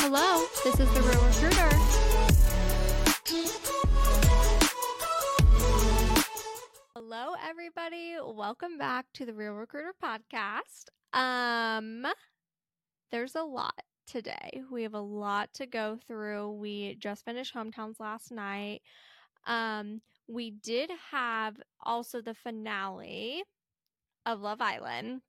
Hello, 0.00 0.46
this 0.64 0.80
is 0.80 0.88
the 0.94 1.02
Real 1.02 1.22
Recruiter. 1.26 1.68
Hello, 6.94 7.34
everybody. 7.46 8.16
Welcome 8.22 8.78
back 8.78 9.06
to 9.14 9.26
the 9.26 9.34
Real 9.34 9.52
Recruiter 9.52 9.94
podcast. 10.02 10.86
Um, 11.12 12.06
there's 13.10 13.34
a 13.34 13.42
lot 13.42 13.82
today. 14.06 14.62
We 14.70 14.82
have 14.82 14.94
a 14.94 15.00
lot 15.00 15.52
to 15.54 15.66
go 15.66 15.98
through. 16.06 16.52
We 16.52 16.96
just 16.98 17.24
finished 17.24 17.54
hometowns 17.54 18.00
last 18.00 18.32
night. 18.32 18.80
Um, 19.46 20.00
we 20.28 20.50
did 20.50 20.90
have 21.10 21.56
also 21.82 22.20
the 22.20 22.34
finale 22.34 23.42
of 24.26 24.40
Love 24.40 24.60
Island. 24.60 25.22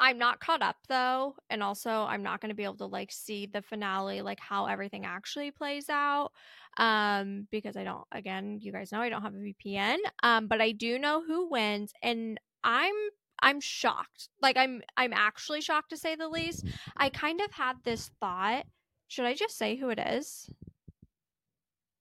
I'm 0.00 0.18
not 0.18 0.40
caught 0.40 0.62
up 0.62 0.76
though, 0.88 1.36
and 1.48 1.62
also 1.62 1.90
I'm 1.90 2.24
not 2.24 2.40
going 2.40 2.48
to 2.48 2.56
be 2.56 2.64
able 2.64 2.76
to 2.78 2.86
like 2.86 3.12
see 3.12 3.46
the 3.46 3.62
finale, 3.62 4.20
like 4.20 4.40
how 4.40 4.66
everything 4.66 5.06
actually 5.06 5.52
plays 5.52 5.88
out, 5.88 6.32
um, 6.76 7.46
because 7.52 7.76
I 7.76 7.84
don't. 7.84 8.04
Again, 8.10 8.58
you 8.60 8.72
guys 8.72 8.90
know 8.90 9.00
I 9.00 9.08
don't 9.08 9.22
have 9.22 9.34
a 9.34 9.38
VPN, 9.38 9.98
um, 10.24 10.48
but 10.48 10.60
I 10.60 10.72
do 10.72 10.98
know 10.98 11.22
who 11.24 11.48
wins, 11.48 11.92
and 12.02 12.40
I'm 12.64 12.94
I'm 13.40 13.60
shocked. 13.60 14.28
Like 14.40 14.56
I'm 14.56 14.82
I'm 14.96 15.12
actually 15.12 15.60
shocked 15.60 15.90
to 15.90 15.96
say 15.96 16.16
the 16.16 16.28
least. 16.28 16.66
I 16.96 17.08
kind 17.08 17.40
of 17.40 17.52
had 17.52 17.76
this 17.84 18.10
thought. 18.18 18.64
Should 19.06 19.26
I 19.26 19.34
just 19.34 19.56
say 19.56 19.76
who 19.76 19.90
it 19.90 20.00
is? 20.00 20.50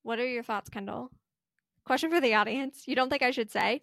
What 0.01 0.17
are 0.17 0.27
your 0.27 0.43
thoughts, 0.43 0.69
Kendall? 0.69 1.11
Question 1.85 2.11
for 2.11 2.21
the 2.21 2.35
audience. 2.35 2.83
You 2.87 2.95
don't 2.95 3.09
think 3.09 3.23
I 3.23 3.31
should 3.31 3.51
say? 3.51 3.81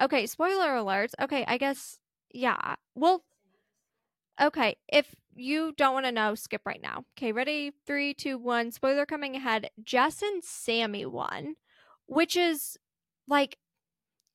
Okay, 0.00 0.26
spoiler 0.26 0.70
alerts. 0.70 1.12
Okay, 1.20 1.44
I 1.46 1.58
guess 1.58 1.98
yeah. 2.32 2.74
Well, 2.94 3.24
okay. 4.40 4.76
If 4.88 5.14
you 5.34 5.72
don't 5.76 5.94
want 5.94 6.06
to 6.06 6.12
know, 6.12 6.34
skip 6.34 6.62
right 6.66 6.82
now. 6.82 7.04
Okay, 7.16 7.32
ready? 7.32 7.72
Three, 7.86 8.12
two, 8.14 8.38
one. 8.38 8.72
Spoiler 8.72 9.06
coming 9.06 9.36
ahead. 9.36 9.70
Jess 9.82 10.22
and 10.22 10.42
Sammy 10.42 11.06
won, 11.06 11.54
which 12.06 12.36
is 12.36 12.76
like, 13.28 13.58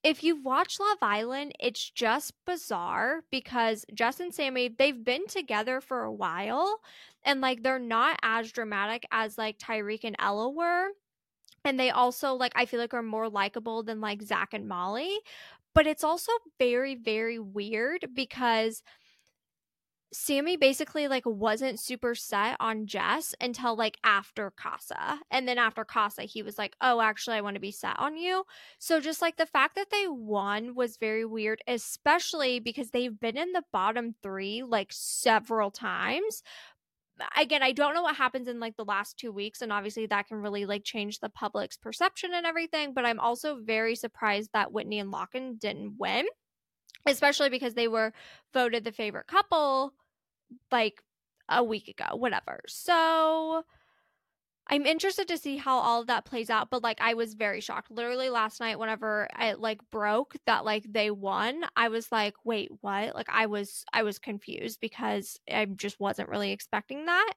if 0.02 0.24
you've 0.24 0.46
watched 0.46 0.80
Love 0.80 1.00
Island, 1.02 1.52
it's 1.60 1.90
just 1.90 2.34
bizarre 2.46 3.24
because 3.30 3.86
Jess 3.94 4.22
and 4.22 4.34
Sammy, 4.34 4.70
they've 4.70 5.04
been 5.04 5.28
together 5.28 5.82
for 5.82 6.04
a 6.04 6.14
while 6.14 6.80
and 7.26 7.42
like 7.42 7.64
they're 7.64 7.80
not 7.80 8.18
as 8.24 8.52
dramatic 8.54 9.06
as 9.12 9.38
like 9.38 9.60
Tyrique 9.60 10.06
and 10.06 10.16
Ella 10.18 10.50
were. 10.50 10.88
And 11.66 11.80
they 11.80 11.90
also, 11.92 12.34
like, 12.34 12.54
I 12.56 12.66
feel 12.66 12.80
like 12.80 12.94
are 12.94 13.02
more 13.02 13.30
likable 13.30 13.84
than 13.84 14.02
like 14.02 14.22
Zach 14.22 14.54
and 14.54 14.68
Molly 14.68 15.20
but 15.76 15.86
it's 15.88 16.04
also 16.04 16.32
very 16.60 16.96
very 16.96 17.40
weird 17.40 18.08
because 18.16 18.82
Sammy 20.12 20.58
basically 20.58 21.08
like 21.08 21.24
wasn't 21.28 21.80
super 21.80 22.16
set 22.16 22.58
on 22.60 22.88
Jess 22.88 23.36
until 23.40 23.76
like 23.76 24.00
after 24.04 24.50
Casa. 24.50 25.20
And 25.30 25.48
then 25.48 25.60
after 25.60 25.86
Casa, 25.86 26.24
he 26.24 26.42
was 26.42 26.58
like, 26.58 26.76
"Oh, 26.82 27.00
actually 27.00 27.38
I 27.38 27.42
want 27.42 27.56
to 27.56 27.60
be 27.60 27.72
set 27.72 28.00
on 28.00 28.18
you." 28.18 28.44
So 28.80 29.00
just 29.00 29.22
like 29.22 29.38
the 29.38 29.46
fact 29.46 29.76
that 29.76 29.92
they 29.92 30.08
won 30.08 30.74
was 30.74 30.98
very 30.98 31.26
weird, 31.26 31.62
especially 31.68 32.60
because 32.60 32.90
they've 32.90 33.20
been 33.20 33.38
in 33.38 33.52
the 33.52 33.64
bottom 33.72 34.16
3 34.24 34.64
like 34.64 34.90
several 34.92 35.70
times. 35.70 36.42
Again, 37.38 37.64
I 37.64 37.72
don't 37.72 37.94
know 37.94 38.02
what 38.02 38.16
happens 38.16 38.48
in 38.48 38.60
like 38.60 38.76
the 38.78 38.86
last 38.86 39.18
2 39.18 39.32
weeks 39.32 39.62
and 39.62 39.72
obviously 39.72 40.06
that 40.08 40.28
can 40.28 40.38
really 40.38 40.66
like 40.66 40.84
change 40.84 41.20
the 41.20 41.30
public's 41.30 41.78
perception 41.78 42.34
and 42.34 42.46
everything, 42.46 42.94
but 42.94 43.06
I'm 43.06 43.20
also 43.20 43.58
very 43.62 43.96
surprised 43.96 44.50
that 44.54 44.72
Whitney 44.72 45.00
and 45.00 45.12
Lochan 45.12 45.60
didn't 45.60 45.96
win 46.00 46.26
especially 47.06 47.50
because 47.50 47.74
they 47.74 47.88
were 47.88 48.14
voted 48.54 48.84
the 48.84 48.92
favorite 48.92 49.28
couple 49.28 49.94
like 50.72 51.02
a 51.48 51.64
week 51.64 51.88
ago, 51.88 52.16
whatever. 52.16 52.62
So 52.68 53.64
I'm 54.72 54.86
interested 54.86 55.28
to 55.30 55.38
see 55.38 55.58
how 55.58 55.78
all 55.80 56.02
of 56.02 56.08
that 56.08 56.26
plays 56.26 56.50
out, 56.50 56.70
but 56.70 56.84
like 56.84 57.00
I 57.02 57.16
was 57.16 57.34
very 57.34 57.60
shocked. 57.60 57.90
Literally 57.90 58.30
last 58.30 58.60
night 58.60 58.78
whenever 58.78 59.28
it 59.40 59.60
like 59.60 59.80
broke 59.90 60.36
that 60.46 60.64
like 60.64 60.86
they 60.92 61.10
won, 61.10 61.66
I 61.76 61.90
was 61.90 62.12
like, 62.12 62.36
"Wait, 62.44 62.70
what?" 62.82 63.16
Like 63.16 63.30
I 63.30 63.48
was 63.48 63.84
I 63.94 64.04
was 64.04 64.20
confused 64.20 64.80
because 64.80 65.40
I 65.52 65.66
just 65.66 66.00
wasn't 66.00 66.30
really 66.30 66.52
expecting 66.52 67.06
that. 67.08 67.34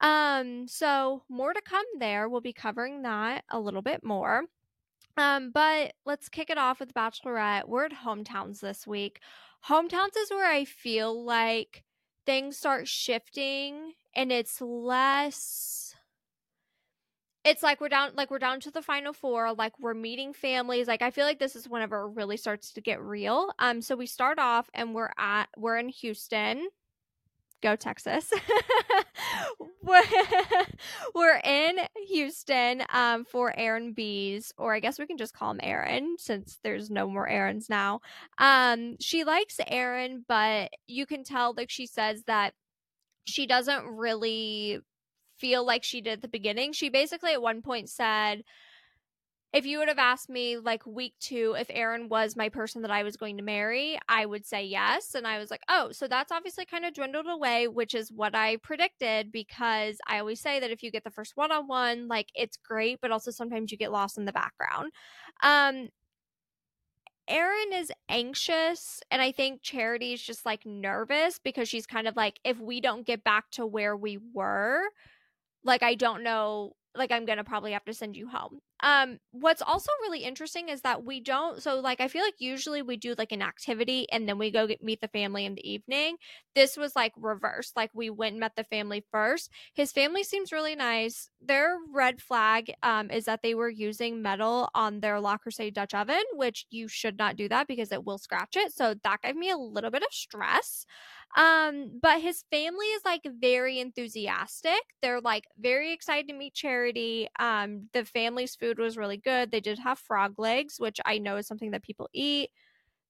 Um 0.00 0.68
so 0.68 1.24
more 1.28 1.52
to 1.52 1.60
come 1.62 1.84
there. 1.98 2.28
We'll 2.28 2.40
be 2.40 2.52
covering 2.52 3.02
that 3.02 3.44
a 3.50 3.60
little 3.60 3.82
bit 3.82 4.04
more. 4.04 4.44
Um, 5.16 5.50
but 5.52 5.94
let's 6.06 6.28
kick 6.28 6.50
it 6.50 6.58
off 6.58 6.80
with 6.80 6.94
Bachelorette. 6.94 7.68
We're 7.68 7.86
at 7.86 7.92
hometowns 7.92 8.60
this 8.60 8.86
week. 8.86 9.20
Hometowns 9.68 10.16
is 10.16 10.30
where 10.30 10.50
I 10.50 10.64
feel 10.64 11.24
like 11.24 11.84
things 12.24 12.56
start 12.56 12.88
shifting 12.88 13.92
and 14.14 14.32
it's 14.32 14.60
less 14.60 15.94
it's 17.44 17.62
like 17.62 17.80
we're 17.80 17.88
down 17.88 18.12
like 18.14 18.30
we're 18.30 18.38
down 18.38 18.60
to 18.60 18.70
the 18.70 18.82
final 18.82 19.12
four 19.12 19.52
like 19.54 19.72
we're 19.78 19.94
meeting 19.94 20.32
families 20.32 20.86
like 20.86 21.02
i 21.02 21.10
feel 21.10 21.24
like 21.24 21.38
this 21.38 21.56
is 21.56 21.68
whenever 21.68 22.02
it 22.02 22.14
really 22.14 22.36
starts 22.36 22.72
to 22.72 22.80
get 22.80 23.00
real 23.02 23.50
um 23.58 23.82
so 23.82 23.96
we 23.96 24.06
start 24.06 24.38
off 24.38 24.68
and 24.74 24.94
we're 24.94 25.12
at 25.18 25.48
we're 25.56 25.76
in 25.76 25.88
houston 25.88 26.68
go 27.62 27.76
Texas. 27.76 28.32
we're, 31.14 31.40
in 31.44 31.78
Houston 32.08 32.82
um, 32.90 33.24
for 33.24 33.52
Aaron 33.56 33.92
B's, 33.92 34.52
or 34.56 34.74
I 34.74 34.80
guess 34.80 34.98
we 34.98 35.06
can 35.06 35.16
just 35.16 35.34
call 35.34 35.52
him 35.52 35.60
Aaron 35.62 36.16
since 36.18 36.58
there's 36.62 36.90
no 36.90 37.08
more 37.08 37.28
Aarons 37.28 37.68
now. 37.68 38.00
Um, 38.38 38.96
she 39.00 39.24
likes 39.24 39.58
Aaron, 39.66 40.24
but 40.26 40.70
you 40.86 41.06
can 41.06 41.24
tell 41.24 41.54
like 41.56 41.70
she 41.70 41.86
says 41.86 42.22
that 42.26 42.54
she 43.24 43.46
doesn't 43.46 43.86
really 43.86 44.80
feel 45.42 45.66
like 45.66 45.82
she 45.82 46.00
did 46.00 46.12
at 46.12 46.22
the 46.22 46.28
beginning. 46.28 46.72
She 46.72 46.88
basically 46.88 47.32
at 47.32 47.42
one 47.42 47.62
point 47.62 47.90
said, 47.90 48.44
if 49.52 49.66
you 49.66 49.78
would 49.78 49.88
have 49.88 49.98
asked 49.98 50.30
me 50.30 50.56
like 50.56 50.86
week 50.86 51.14
two 51.20 51.56
if 51.58 51.66
Aaron 51.68 52.08
was 52.08 52.36
my 52.36 52.48
person 52.48 52.82
that 52.82 52.92
I 52.92 53.02
was 53.02 53.16
going 53.16 53.36
to 53.38 53.42
marry, 53.42 53.98
I 54.08 54.24
would 54.24 54.46
say 54.46 54.64
yes. 54.64 55.16
And 55.16 55.26
I 55.26 55.38
was 55.38 55.50
like, 55.50 55.62
oh, 55.68 55.90
so 55.90 56.06
that's 56.06 56.30
obviously 56.30 56.64
kind 56.64 56.84
of 56.84 56.94
dwindled 56.94 57.26
away, 57.28 57.66
which 57.66 57.92
is 57.92 58.12
what 58.12 58.36
I 58.36 58.56
predicted 58.58 59.32
because 59.32 59.98
I 60.06 60.20
always 60.20 60.40
say 60.40 60.60
that 60.60 60.70
if 60.70 60.82
you 60.82 60.92
get 60.92 61.02
the 61.02 61.10
first 61.10 61.32
one 61.34 61.50
on 61.50 61.66
one, 61.66 62.06
like 62.06 62.28
it's 62.36 62.56
great, 62.56 63.00
but 63.02 63.10
also 63.10 63.32
sometimes 63.32 63.72
you 63.72 63.76
get 63.76 63.92
lost 63.92 64.16
in 64.16 64.24
the 64.24 64.32
background. 64.32 64.92
Um, 65.42 65.88
Aaron 67.28 67.72
is 67.72 67.92
anxious, 68.08 69.00
and 69.10 69.20
I 69.20 69.32
think 69.32 69.62
Charity 69.62 70.12
is 70.12 70.22
just 70.22 70.46
like 70.46 70.64
nervous 70.64 71.38
because 71.38 71.68
she's 71.68 71.86
kind 71.86 72.08
of 72.08 72.16
like, 72.16 72.40
if 72.44 72.58
we 72.58 72.80
don't 72.80 73.06
get 73.06 73.22
back 73.22 73.50
to 73.52 73.66
where 73.66 73.96
we 73.96 74.18
were, 74.34 74.82
like, 75.64 75.82
I 75.82 75.94
don't 75.94 76.22
know 76.22 76.72
like 76.94 77.10
I'm 77.12 77.24
gonna 77.24 77.44
probably 77.44 77.72
have 77.72 77.84
to 77.86 77.94
send 77.94 78.16
you 78.16 78.28
home. 78.28 78.60
Um, 78.82 79.18
what's 79.30 79.62
also 79.62 79.90
really 80.02 80.24
interesting 80.24 80.68
is 80.68 80.80
that 80.82 81.04
we 81.04 81.20
don't. 81.20 81.62
So 81.62 81.78
like 81.80 82.00
I 82.00 82.08
feel 82.08 82.22
like 82.22 82.34
usually 82.38 82.82
we 82.82 82.96
do 82.96 83.14
like 83.16 83.30
an 83.32 83.42
activity 83.42 84.06
and 84.10 84.28
then 84.28 84.38
we 84.38 84.50
go 84.50 84.66
get, 84.66 84.82
meet 84.82 85.00
the 85.00 85.08
family 85.08 85.44
in 85.44 85.54
the 85.54 85.70
evening. 85.70 86.16
This 86.54 86.76
was 86.76 86.96
like 86.96 87.12
reverse. 87.16 87.72
Like 87.76 87.90
we 87.94 88.10
went 88.10 88.32
and 88.32 88.40
met 88.40 88.56
the 88.56 88.64
family 88.64 89.04
first. 89.12 89.50
His 89.74 89.92
family 89.92 90.24
seems 90.24 90.52
really 90.52 90.74
nice. 90.74 91.30
Their 91.40 91.76
red 91.92 92.20
flag 92.20 92.72
um 92.82 93.10
is 93.10 93.24
that 93.26 93.42
they 93.42 93.54
were 93.54 93.68
using 93.70 94.20
metal 94.20 94.68
on 94.74 95.00
their 95.00 95.20
Le 95.20 95.38
Creuset 95.38 95.72
Dutch 95.72 95.94
oven, 95.94 96.22
which 96.34 96.66
you 96.70 96.88
should 96.88 97.16
not 97.18 97.36
do 97.36 97.48
that 97.48 97.68
because 97.68 97.92
it 97.92 98.04
will 98.04 98.18
scratch 98.18 98.56
it. 98.56 98.72
So 98.72 98.94
that 99.04 99.22
gave 99.22 99.36
me 99.36 99.50
a 99.50 99.56
little 99.56 99.90
bit 99.90 100.02
of 100.02 100.12
stress. 100.12 100.86
Um, 101.36 101.98
but 102.02 102.20
his 102.20 102.44
family 102.50 102.86
is 102.86 103.02
like 103.04 103.22
very 103.40 103.80
enthusiastic. 103.80 104.80
They're 105.00 105.20
like 105.20 105.44
very 105.58 105.92
excited 105.92 106.28
to 106.28 106.34
meet 106.34 106.52
Charity. 106.54 107.28
Um, 107.38 107.88
the 107.94 108.04
family's 108.04 108.54
food 108.54 108.71
was 108.78 108.96
really 108.96 109.16
good. 109.16 109.50
They 109.50 109.60
did 109.60 109.78
have 109.78 109.98
frog 109.98 110.38
legs, 110.38 110.76
which 110.78 111.00
I 111.04 111.18
know 111.18 111.36
is 111.36 111.46
something 111.46 111.72
that 111.72 111.82
people 111.82 112.08
eat. 112.12 112.50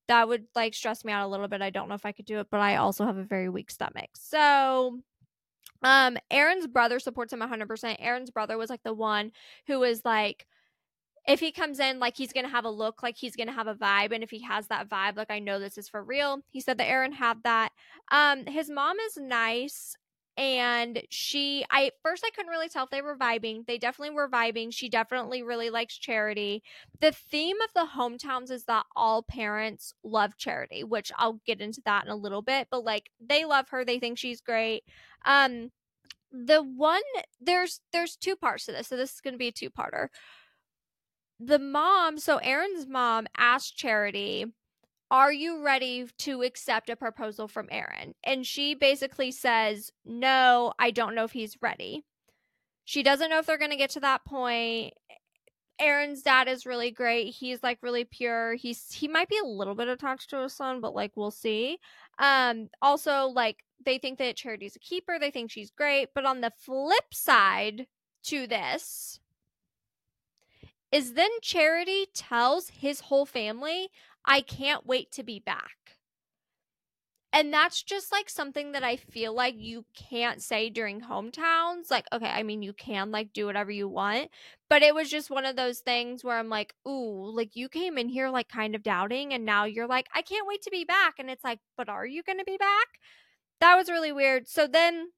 That 0.09 0.29
would 0.29 0.47
like 0.55 0.75
stress 0.75 1.05
me 1.05 1.13
out 1.13 1.27
a 1.27 1.29
little 1.29 1.49
bit. 1.49 1.63
I 1.63 1.71
don't 1.71 1.89
know 1.89 1.95
if 1.95 2.07
I 2.07 2.13
could 2.13 2.27
do 2.27 2.41
it, 2.41 2.49
but 2.51 2.61
I 2.61 2.77
also 2.77 3.05
have 3.05 3.17
a 3.17 3.25
very 3.25 3.49
weak 3.49 3.71
stomach. 3.71 4.11
So 4.15 5.01
um 5.83 6.17
Aaron's 6.31 6.67
brother 6.67 6.99
supports 6.99 7.33
him 7.33 7.41
100%. 7.41 7.97
Aaron's 7.99 8.31
brother 8.31 8.59
was 8.59 8.71
like 8.71 8.83
the 8.85 8.95
one 8.95 9.33
who 9.67 9.81
was 9.81 10.05
like 10.05 10.47
if 11.27 11.39
he 11.41 11.53
comes 11.53 11.79
in 11.79 11.99
like 11.99 12.17
he's 12.17 12.33
gonna 12.33 12.49
have 12.49 12.65
a 12.65 12.71
look 12.71 13.03
like 13.03 13.17
he's 13.17 13.37
gonna 13.37 13.53
have 13.53 13.67
a 13.69 13.75
vibe 13.75 14.13
and 14.13 14.25
if 14.25 14.31
he 14.31 14.43
has 14.43 14.67
that 14.69 14.89
vibe 14.89 15.17
like 15.17 15.31
i 15.31 15.39
know 15.39 15.59
this 15.59 15.79
is 15.79 15.89
for 15.89 16.03
real 16.03 16.41
he 16.51 16.61
said 16.61 16.79
that 16.79 16.89
aaron 16.89 17.13
had 17.13 17.43
that 17.45 17.71
um 18.11 18.45
his 18.47 18.69
mom 18.69 18.97
is 18.99 19.17
nice 19.17 19.95
and 20.37 21.03
she 21.11 21.65
i 21.71 21.91
first 22.03 22.25
i 22.25 22.31
couldn't 22.31 22.51
really 22.51 22.69
tell 22.69 22.85
if 22.85 22.91
they 22.91 23.03
were 23.03 23.17
vibing 23.17 23.67
they 23.67 23.77
definitely 23.77 24.15
were 24.15 24.29
vibing 24.29 24.73
she 24.73 24.89
definitely 24.89 25.43
really 25.43 25.71
likes 25.71 25.99
charity. 25.99 26.63
The 27.01 27.13
theme 27.13 27.57
of 27.61 27.71
the 27.75 27.91
hometowns 27.99 28.51
is 28.51 28.65
that 28.65 28.87
all 28.97 29.23
parents 29.23 29.93
love 30.03 30.37
charity 30.37 30.85
which 30.85 31.13
i'll 31.17 31.41
get 31.47 31.61
into 31.61 31.83
that 31.85 32.05
in 32.05 32.11
a 32.11 32.17
little 32.17 32.43
bit 32.43 32.69
but 32.71 32.85
like 32.85 33.11
they 33.21 33.45
love 33.45 33.69
her 33.71 33.85
they 33.85 33.99
think 33.99 34.19
she's 34.19 34.41
great. 34.41 34.85
Um 35.25 35.71
the 36.33 36.63
one 36.63 37.03
there's 37.41 37.81
there's 37.93 38.17
two 38.17 38.37
parts 38.37 38.65
to 38.67 38.73
this 38.73 38.89
so 38.89 38.97
this 38.97 39.13
is 39.13 39.21
going 39.21 39.35
to 39.35 39.39
be 39.39 39.49
a 39.49 39.53
two-parter. 39.53 40.09
The 41.39 41.59
mom, 41.59 42.19
so 42.19 42.37
Aaron's 42.37 42.87
mom 42.87 43.27
asked 43.37 43.77
Charity, 43.77 44.47
Are 45.13 45.31
you 45.31 45.63
ready 45.63 46.07
to 46.21 46.41
accept 46.41 46.89
a 46.89 46.97
proposal 46.97 47.47
from 47.47 47.69
Aaron? 47.71 48.15
And 48.25 48.47
she 48.47 48.75
basically 48.75 49.31
says, 49.31 49.93
No, 50.07 50.73
I 50.79 50.91
don't 50.91 51.15
know 51.15 51.25
if 51.25 51.33
he's 51.33 51.59
ready. 51.61 52.03
She 52.87 53.03
doesn't 53.03 53.29
know 53.29 53.39
if 53.39 53.45
they're 53.45 53.59
going 53.59 53.73
to 53.73 53.77
get 53.77 53.91
to 53.91 54.01
that 54.01 54.25
point. 54.25 54.95
Aaron's 55.79 56.23
dad 56.23 56.49
is 56.49 56.65
really 56.65 56.91
great. 56.91 57.35
He's 57.35 57.63
like 57.63 57.79
really 57.83 58.05
pure. 58.05 58.55
He's 58.55 58.91
he 58.91 59.07
might 59.07 59.29
be 59.29 59.37
a 59.37 59.47
little 59.47 59.75
bit 59.75 59.89
attached 59.89 60.31
to 60.31 60.43
his 60.43 60.55
son, 60.55 60.81
but 60.81 60.95
like 60.95 61.13
we'll 61.15 61.31
see. 61.31 61.79
Um 62.19 62.71
also 62.81 63.27
like 63.27 63.65
they 63.85 63.99
think 63.99 64.19
that 64.19 64.37
Charity's 64.37 64.77
a 64.77 64.79
keeper. 64.79 65.19
They 65.19 65.31
think 65.31 65.51
she's 65.51 65.71
great, 65.71 66.09
but 66.15 66.25
on 66.25 66.41
the 66.41 66.53
flip 66.57 67.13
side 67.13 67.87
to 68.25 68.47
this 68.47 69.21
is 70.93 71.15
then 71.15 71.31
Charity 71.41 72.07
tells 72.15 72.69
his 72.69 73.01
whole 73.01 73.25
family, 73.25 73.89
"I 74.25 74.41
can't 74.41 74.87
wait 74.87 75.13
to 75.13 75.23
be 75.23 75.41
back." 75.41 75.99
And 77.35 77.51
that's 77.53 77.83
just 77.83 78.13
like 78.13 78.29
something 78.29 78.73
that 78.73 78.85
I 78.85 78.97
feel 78.97 79.33
like 79.35 79.55
you 79.57 79.87
can't 79.95 80.43
say 80.43 80.69
during 80.69 81.01
hometowns. 81.01 81.91
Like, 81.91 82.07
okay, 82.13 82.27
I 82.27 82.43
mean, 82.43 82.63
you 82.63 82.75
can 82.75 83.11
like 83.11 83.33
do 83.33 83.47
whatever 83.47 83.71
you 83.71 83.89
want, 83.89 84.29
but 84.69 84.83
it 84.83 84.95
was 84.95 85.09
just 85.09 85.31
one 85.31 85.47
of 85.47 85.57
those 85.57 85.79
things 85.81 86.23
where 86.23 86.37
I'm 86.39 86.51
like, 86.51 86.75
ooh, 86.87 87.35
like 87.35 87.57
you 87.57 87.71
came 87.71 87.97
in 87.97 88.11
here 88.11 88.29
like 88.29 88.49
kind 88.51 88.75
of 88.75 88.83
doubting, 88.83 89.33
and 89.33 89.47
now 89.47 89.65
you're 89.65 89.87
like, 89.87 90.09
I 90.15 90.21
can't 90.21 90.47
wait 90.47 90.61
to 90.63 90.71
be 90.71 90.85
back. 90.85 91.15
And 91.19 91.31
it's 91.31 91.45
like, 91.45 91.61
but 91.77 91.89
are 91.89 92.07
you 92.07 92.23
going 92.23 92.39
to 92.39 92.45
be 92.45 92.59
back? 92.59 92.87
That 93.61 93.77
was 93.77 93.89
really 93.89 94.13
weird. 94.13 94.47
So 94.49 94.67
then 94.67 95.13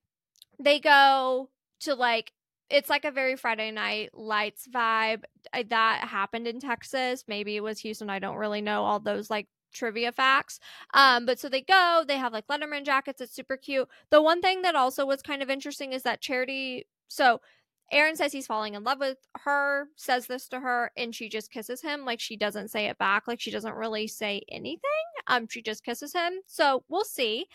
they 0.61 0.79
go 0.79 1.51
to 1.81 1.95
like, 1.97 2.33
it's 2.71 2.91
like 2.91 3.05
a 3.05 3.11
very 3.11 3.37
Friday 3.37 3.71
night 3.71 4.11
lights 4.15 4.67
vibe. 4.73 5.23
That 5.69 6.09
happened 6.09 6.47
in 6.47 6.61
Texas. 6.61 7.25
Maybe 7.29 7.57
it 7.57 7.63
was 7.63 7.81
Houston. 7.81 8.11
I 8.11 8.19
don't 8.19 8.37
really 8.37 8.63
know 8.63 8.85
all 8.85 9.01
those 9.01 9.31
like 9.31 9.49
trivia 9.73 10.13
facts. 10.13 10.61
Um, 10.95 11.27
but 11.27 11.39
so 11.39 11.49
they 11.49 11.61
go, 11.61 12.05
they 12.07 12.17
have 12.17 12.33
like 12.33 12.47
Letterman 12.47 12.85
jackets. 12.85 13.21
It's 13.21 13.35
super 13.35 13.57
cute. 13.57 13.89
The 14.11 14.23
one 14.23 14.41
thing 14.41 14.63
that 14.63 14.77
also 14.77 15.05
was 15.05 15.21
kind 15.21 15.43
of 15.43 15.51
interesting 15.51 15.93
is 15.93 16.03
that 16.05 16.21
Charity. 16.21 16.87
So 17.09 17.41
Aaron 17.93 18.17
says 18.17 18.33
he's 18.33 18.47
falling 18.47 18.75
in 18.75 18.85
love 18.85 18.99
with 18.99 19.19
her, 19.43 19.89
says 19.97 20.27
this 20.27 20.49
to 20.49 20.61
her, 20.61 20.91
and 20.97 21.15
she 21.15 21.29
just 21.29 21.51
kisses 21.51 21.83
him. 21.83 22.05
Like 22.05 22.21
she 22.21 22.37
doesn't 22.37 22.69
say 22.71 22.87
it 22.87 22.99
back. 22.99 23.29
Like 23.29 23.41
she 23.41 23.51
doesn't 23.51 23.75
really 23.75 24.07
say 24.07 24.43
anything. 24.51 24.81
Um, 25.27 25.49
she 25.49 25.61
just 25.61 25.85
kisses 25.85 26.13
him. 26.13 26.33
So 26.47 26.85
we'll 26.89 27.05
see. 27.05 27.47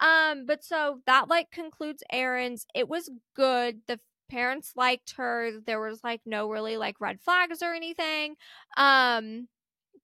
Um, 0.00 0.46
but 0.46 0.62
so 0.62 1.00
that 1.06 1.28
like 1.28 1.50
concludes 1.50 2.02
Aaron's. 2.12 2.66
It 2.74 2.88
was 2.88 3.10
good. 3.34 3.80
The 3.86 3.98
parents 4.28 4.72
liked 4.76 5.14
her. 5.16 5.52
There 5.66 5.80
was 5.80 6.02
like 6.04 6.20
no 6.26 6.50
really 6.50 6.76
like 6.76 7.00
red 7.00 7.20
flags 7.20 7.62
or 7.62 7.74
anything. 7.74 8.36
Um, 8.76 9.48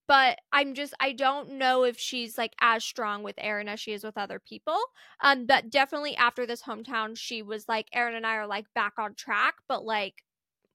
but 0.06 0.38
I'm 0.52 0.74
just 0.74 0.94
I 1.00 1.12
don't 1.12 1.52
know 1.52 1.84
if 1.84 1.98
she's 1.98 2.36
like 2.36 2.54
as 2.60 2.84
strong 2.84 3.22
with 3.22 3.36
Aaron 3.38 3.68
as 3.68 3.80
she 3.80 3.92
is 3.92 4.04
with 4.04 4.18
other 4.18 4.38
people. 4.38 4.78
Um, 5.22 5.46
but 5.46 5.70
definitely 5.70 6.16
after 6.16 6.46
this 6.46 6.62
hometown, 6.62 7.16
she 7.16 7.42
was 7.42 7.68
like 7.68 7.88
Aaron 7.92 8.14
and 8.14 8.26
I 8.26 8.36
are 8.36 8.46
like 8.46 8.66
back 8.74 8.94
on 8.98 9.14
track, 9.14 9.54
but 9.68 9.84
like 9.84 10.22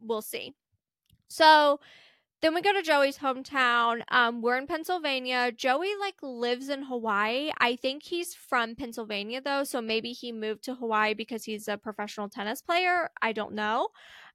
we'll 0.01 0.21
see. 0.21 0.55
So 1.27 1.79
then 2.41 2.55
we 2.55 2.61
go 2.61 2.73
to 2.73 2.81
Joey's 2.81 3.17
hometown. 3.17 4.01
Um, 4.09 4.41
we're 4.41 4.57
in 4.57 4.67
Pennsylvania. 4.67 5.51
Joey 5.51 5.93
like 5.99 6.15
lives 6.21 6.69
in 6.69 6.83
Hawaii. 6.83 7.51
I 7.59 7.75
think 7.75 8.03
he's 8.03 8.33
from 8.33 8.75
Pennsylvania 8.75 9.41
though, 9.41 9.63
so 9.63 9.81
maybe 9.81 10.11
he 10.11 10.31
moved 10.31 10.63
to 10.65 10.75
Hawaii 10.75 11.13
because 11.13 11.43
he's 11.43 11.67
a 11.67 11.77
professional 11.77 12.29
tennis 12.29 12.61
player. 12.61 13.09
I 13.21 13.33
don't 13.33 13.53
know. 13.53 13.89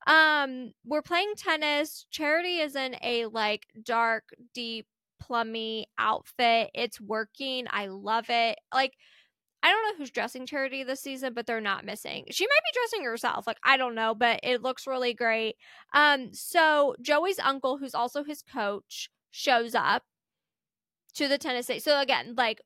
Um, 0.06 0.72
we're 0.84 1.02
playing 1.02 1.32
tennis. 1.36 2.06
Charity 2.10 2.58
is 2.58 2.76
in 2.76 2.96
a 3.02 3.26
like 3.26 3.66
dark, 3.82 4.24
deep, 4.52 4.86
plummy 5.20 5.86
outfit. 5.98 6.70
It's 6.74 7.00
working. 7.00 7.66
I 7.70 7.86
love 7.86 8.26
it. 8.28 8.58
Like, 8.72 8.94
I 9.64 9.70
don't 9.70 9.82
know 9.82 9.96
who's 9.96 10.10
dressing 10.10 10.46
Charity 10.46 10.84
this 10.84 11.00
season, 11.00 11.32
but 11.32 11.46
they're 11.46 11.58
not 11.58 11.86
missing. 11.86 12.26
She 12.30 12.44
might 12.44 12.50
be 12.50 12.78
dressing 12.78 13.04
herself. 13.06 13.46
Like, 13.46 13.56
I 13.64 13.78
don't 13.78 13.94
know, 13.94 14.14
but 14.14 14.40
it 14.42 14.60
looks 14.60 14.86
really 14.86 15.14
great. 15.14 15.56
Um, 15.94 16.34
so 16.34 16.94
Joey's 17.00 17.38
uncle, 17.38 17.78
who's 17.78 17.94
also 17.94 18.24
his 18.24 18.42
coach, 18.42 19.08
shows 19.30 19.74
up 19.74 20.02
to 21.14 21.28
the 21.28 21.38
tennis 21.38 21.64
state. 21.64 21.82
So 21.82 21.98
again, 21.98 22.34
like 22.36 22.60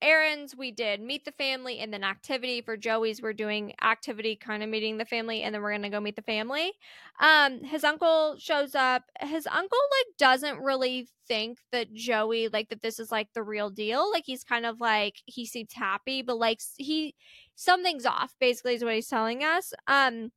Aaron's 0.00 0.54
we 0.54 0.70
did 0.70 1.00
meet 1.00 1.24
the 1.24 1.32
family 1.32 1.80
and 1.80 1.92
then 1.92 2.04
activity 2.04 2.60
for 2.60 2.76
joey's. 2.76 3.20
We're 3.20 3.32
doing 3.32 3.74
activity 3.82 4.36
kind 4.36 4.62
of 4.62 4.68
meeting 4.68 4.96
the 4.98 5.04
family 5.04 5.42
and 5.42 5.52
then 5.54 5.60
we're 5.62 5.72
gonna 5.72 5.90
go 5.90 6.00
meet 6.00 6.14
the 6.16 6.22
family. 6.22 6.72
Um 7.20 7.64
his 7.64 7.82
uncle 7.84 8.36
shows 8.38 8.74
up. 8.76 9.02
His 9.20 9.46
uncle 9.48 9.78
like 9.98 10.16
doesn't 10.18 10.60
really 10.60 11.08
think 11.26 11.58
that 11.72 11.92
joey 11.92 12.48
like 12.48 12.68
that 12.68 12.80
this 12.82 13.00
is 13.00 13.10
like 13.10 13.28
the 13.34 13.42
real 13.42 13.70
deal. 13.70 14.10
Like 14.12 14.24
he's 14.26 14.44
kind 14.44 14.66
of 14.66 14.80
like 14.80 15.16
he 15.26 15.44
seems 15.46 15.72
happy 15.74 16.22
but 16.22 16.38
like 16.38 16.60
he 16.76 17.14
something's 17.56 18.06
off 18.06 18.34
basically 18.40 18.74
is 18.74 18.84
what 18.84 18.94
he's 18.94 19.08
telling 19.08 19.42
us. 19.42 19.72
Um 19.88 20.30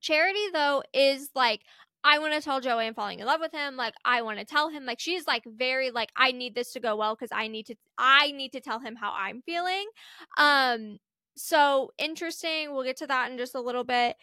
Charity 0.00 0.50
though 0.52 0.82
is 0.92 1.30
like 1.34 1.62
I 2.08 2.20
want 2.20 2.32
to 2.32 2.40
tell 2.40 2.62
Joey 2.62 2.86
I'm 2.86 2.94
falling 2.94 3.20
in 3.20 3.26
love 3.26 3.40
with 3.40 3.52
him. 3.52 3.76
Like 3.76 3.92
I 4.02 4.22
want 4.22 4.38
to 4.38 4.44
tell 4.46 4.70
him 4.70 4.86
like 4.86 4.98
she's 4.98 5.26
like 5.26 5.44
very 5.44 5.90
like 5.90 6.10
I 6.16 6.32
need 6.32 6.54
this 6.54 6.72
to 6.72 6.80
go 6.80 6.96
well 6.96 7.14
cuz 7.14 7.28
I 7.30 7.48
need 7.48 7.66
to 7.66 7.74
I 7.98 8.32
need 8.32 8.52
to 8.52 8.60
tell 8.60 8.80
him 8.80 8.96
how 8.96 9.12
I'm 9.12 9.42
feeling. 9.42 9.86
Um 10.38 10.98
so 11.36 11.92
interesting. 11.98 12.72
We'll 12.72 12.84
get 12.84 12.96
to 12.98 13.06
that 13.08 13.30
in 13.30 13.36
just 13.36 13.54
a 13.54 13.60
little 13.60 13.84
bit. 13.84 14.16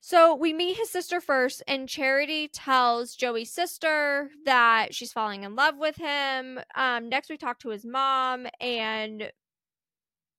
So 0.00 0.34
we 0.34 0.54
meet 0.54 0.78
his 0.78 0.88
sister 0.88 1.20
first, 1.20 1.62
and 1.68 1.86
Charity 1.86 2.48
tells 2.48 3.14
Joey's 3.14 3.52
sister 3.52 4.30
that 4.46 4.94
she's 4.94 5.12
falling 5.12 5.44
in 5.44 5.54
love 5.54 5.76
with 5.76 5.96
him. 5.96 6.58
Um, 6.74 7.10
next, 7.10 7.28
we 7.28 7.36
talk 7.36 7.58
to 7.60 7.68
his 7.68 7.84
mom, 7.84 8.46
and 8.60 9.30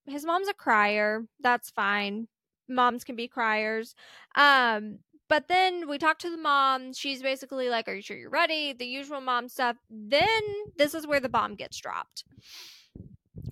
his 0.08 0.26
mom's 0.26 0.48
a 0.48 0.56
crier. 0.56 1.28
That's 1.40 1.70
fine. 1.70 2.28
Moms 2.68 3.04
can 3.04 3.16
be 3.16 3.28
criers. 3.28 3.94
Um, 4.36 5.00
but 5.32 5.48
then 5.48 5.88
we 5.88 5.98
talk 5.98 6.20
to 6.20 6.30
the 6.30 6.36
mom. 6.36 6.92
She's 6.92 7.22
basically 7.22 7.70
like, 7.70 7.88
Are 7.88 7.96
you 7.96 8.02
sure 8.02 8.18
you're 8.18 8.30
ready? 8.30 8.74
The 8.74 8.86
usual 8.86 9.22
mom 9.22 9.48
stuff. 9.48 9.78
Then 9.90 10.42
this 10.76 10.94
is 10.94 11.08
where 11.08 11.22
the 11.22 11.30
bomb 11.30 11.56
gets 11.56 11.80
dropped. 11.80 12.26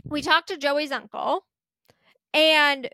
We 0.03 0.21
talk 0.21 0.45
to 0.47 0.57
Joey's 0.57 0.91
uncle, 0.91 1.45
and 2.33 2.89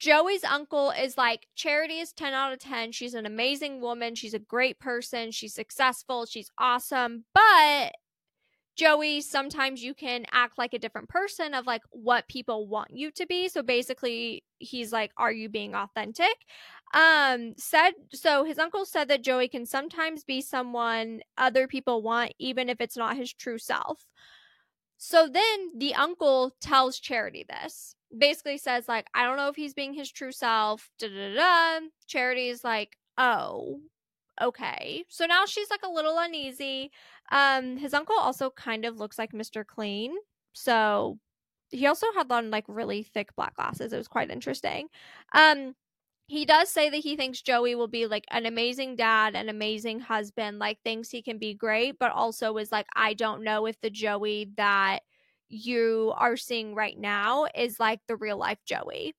Joey's 0.00 0.42
uncle 0.42 0.90
is 0.90 1.16
like, 1.16 1.46
Charity 1.54 2.00
is 2.00 2.12
10 2.12 2.32
out 2.34 2.52
of 2.52 2.58
10. 2.58 2.90
She's 2.90 3.14
an 3.14 3.24
amazing 3.24 3.80
woman. 3.80 4.16
She's 4.16 4.34
a 4.34 4.40
great 4.40 4.80
person. 4.80 5.30
She's 5.30 5.54
successful. 5.54 6.26
She's 6.26 6.50
awesome. 6.58 7.24
But 7.32 7.92
Joey, 8.78 9.20
sometimes 9.20 9.82
you 9.82 9.92
can 9.92 10.24
act 10.30 10.56
like 10.56 10.72
a 10.72 10.78
different 10.78 11.08
person 11.08 11.52
of 11.52 11.66
like 11.66 11.82
what 11.90 12.28
people 12.28 12.68
want 12.68 12.92
you 12.92 13.10
to 13.10 13.26
be. 13.26 13.48
So 13.48 13.60
basically, 13.62 14.44
he's 14.60 14.92
like, 14.92 15.10
Are 15.16 15.32
you 15.32 15.48
being 15.48 15.74
authentic? 15.74 16.36
um 16.94 17.52
said 17.58 17.90
so 18.14 18.44
his 18.44 18.58
uncle 18.58 18.86
said 18.86 19.08
that 19.08 19.22
joey 19.22 19.46
can 19.46 19.66
sometimes 19.66 20.24
be 20.24 20.40
someone 20.40 21.20
other 21.36 21.68
people 21.68 22.00
want 22.00 22.32
even 22.38 22.70
if 22.70 22.80
it's 22.80 22.96
not 22.96 23.16
his 23.16 23.32
true 23.32 23.58
self. 23.58 24.06
So 24.96 25.28
then 25.28 25.72
the 25.76 25.94
uncle 25.94 26.52
tells 26.60 26.98
charity 26.98 27.44
this. 27.48 27.94
Basically 28.16 28.58
says 28.58 28.88
like 28.88 29.06
i 29.14 29.24
don't 29.24 29.36
know 29.36 29.48
if 29.48 29.56
he's 29.56 29.74
being 29.74 29.92
his 29.92 30.10
true 30.10 30.32
self. 30.32 30.90
Da 30.98 31.08
da 31.08 31.34
da 31.34 31.86
charity 32.06 32.48
is 32.48 32.64
like 32.64 32.96
oh 33.18 33.80
okay. 34.40 35.04
So 35.08 35.26
now 35.26 35.46
she's 35.46 35.70
like 35.70 35.82
a 35.84 35.90
little 35.90 36.18
uneasy 36.18 36.90
um 37.32 37.76
his 37.76 37.94
uncle 37.94 38.16
also 38.18 38.50
kind 38.50 38.84
of 38.84 38.98
looks 38.98 39.18
like 39.18 39.32
mr 39.32 39.66
clean 39.66 40.14
so 40.52 41.18
he 41.70 41.86
also 41.86 42.06
had 42.14 42.30
on 42.32 42.50
like 42.50 42.64
really 42.68 43.02
thick 43.02 43.34
black 43.36 43.54
glasses 43.56 43.92
it 43.92 43.96
was 43.98 44.08
quite 44.08 44.30
interesting 44.30 44.88
um 45.34 45.74
he 46.26 46.44
does 46.44 46.68
say 46.70 46.90
that 46.90 46.98
he 46.98 47.16
thinks 47.16 47.40
Joey 47.42 47.74
will 47.74 47.88
be 47.88 48.06
like 48.06 48.26
an 48.30 48.46
amazing 48.46 48.96
dad, 48.96 49.34
an 49.34 49.48
amazing 49.48 50.00
husband, 50.00 50.58
like 50.58 50.78
thinks 50.84 51.08
he 51.10 51.22
can 51.22 51.38
be 51.38 51.54
great, 51.54 51.98
but 51.98 52.12
also 52.12 52.56
is 52.58 52.70
like, 52.70 52.86
I 52.94 53.14
don't 53.14 53.42
know 53.44 53.66
if 53.66 53.80
the 53.80 53.90
Joey 53.90 54.50
that 54.58 55.00
you 55.48 56.12
are 56.16 56.36
seeing 56.36 56.74
right 56.74 56.98
now 56.98 57.46
is 57.54 57.80
like 57.80 58.00
the 58.08 58.16
real 58.16 58.36
life 58.36 58.58
Joey. 58.66 59.14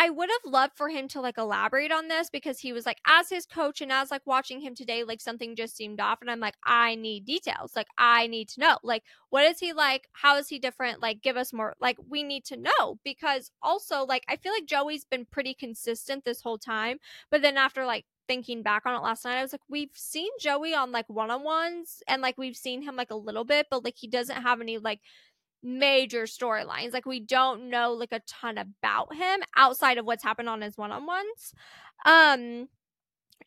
I 0.00 0.10
would 0.10 0.30
have 0.30 0.52
loved 0.52 0.76
for 0.76 0.88
him 0.88 1.08
to 1.08 1.20
like 1.20 1.38
elaborate 1.38 1.90
on 1.90 2.06
this 2.06 2.30
because 2.30 2.60
he 2.60 2.72
was 2.72 2.86
like, 2.86 3.00
as 3.04 3.28
his 3.28 3.46
coach 3.46 3.80
and 3.80 3.90
as 3.90 4.12
like 4.12 4.22
watching 4.24 4.60
him 4.60 4.76
today, 4.76 5.02
like 5.02 5.20
something 5.20 5.56
just 5.56 5.76
seemed 5.76 5.98
off. 5.98 6.20
And 6.20 6.30
I'm 6.30 6.38
like, 6.38 6.54
I 6.64 6.94
need 6.94 7.24
details. 7.24 7.74
Like, 7.74 7.88
I 7.98 8.28
need 8.28 8.48
to 8.50 8.60
know. 8.60 8.78
Like, 8.84 9.02
what 9.30 9.44
is 9.44 9.58
he 9.58 9.72
like? 9.72 10.08
How 10.12 10.36
is 10.36 10.48
he 10.48 10.60
different? 10.60 11.02
Like, 11.02 11.20
give 11.20 11.36
us 11.36 11.52
more. 11.52 11.74
Like, 11.80 11.96
we 12.08 12.22
need 12.22 12.44
to 12.44 12.56
know 12.56 13.00
because 13.02 13.50
also, 13.60 14.04
like, 14.04 14.22
I 14.28 14.36
feel 14.36 14.52
like 14.52 14.66
Joey's 14.66 15.04
been 15.04 15.26
pretty 15.26 15.52
consistent 15.52 16.24
this 16.24 16.42
whole 16.42 16.58
time. 16.58 16.98
But 17.32 17.42
then 17.42 17.56
after 17.56 17.84
like 17.84 18.04
thinking 18.28 18.62
back 18.62 18.82
on 18.86 18.94
it 18.94 19.02
last 19.02 19.24
night, 19.24 19.38
I 19.38 19.42
was 19.42 19.52
like, 19.52 19.62
we've 19.68 19.90
seen 19.94 20.30
Joey 20.38 20.74
on 20.74 20.92
like 20.92 21.08
one 21.08 21.32
on 21.32 21.42
ones 21.42 22.04
and 22.06 22.22
like 22.22 22.38
we've 22.38 22.56
seen 22.56 22.82
him 22.82 22.94
like 22.94 23.10
a 23.10 23.16
little 23.16 23.44
bit, 23.44 23.66
but 23.68 23.82
like 23.84 23.96
he 23.96 24.06
doesn't 24.06 24.42
have 24.42 24.60
any 24.60 24.78
like 24.78 25.00
major 25.62 26.24
storylines. 26.24 26.92
Like 26.92 27.06
we 27.06 27.20
don't 27.20 27.70
know 27.70 27.92
like 27.92 28.12
a 28.12 28.20
ton 28.26 28.58
about 28.58 29.14
him 29.14 29.40
outside 29.56 29.98
of 29.98 30.06
what's 30.06 30.22
happened 30.22 30.48
on 30.48 30.60
his 30.60 30.76
one-on-ones. 30.76 31.54
Um 32.04 32.68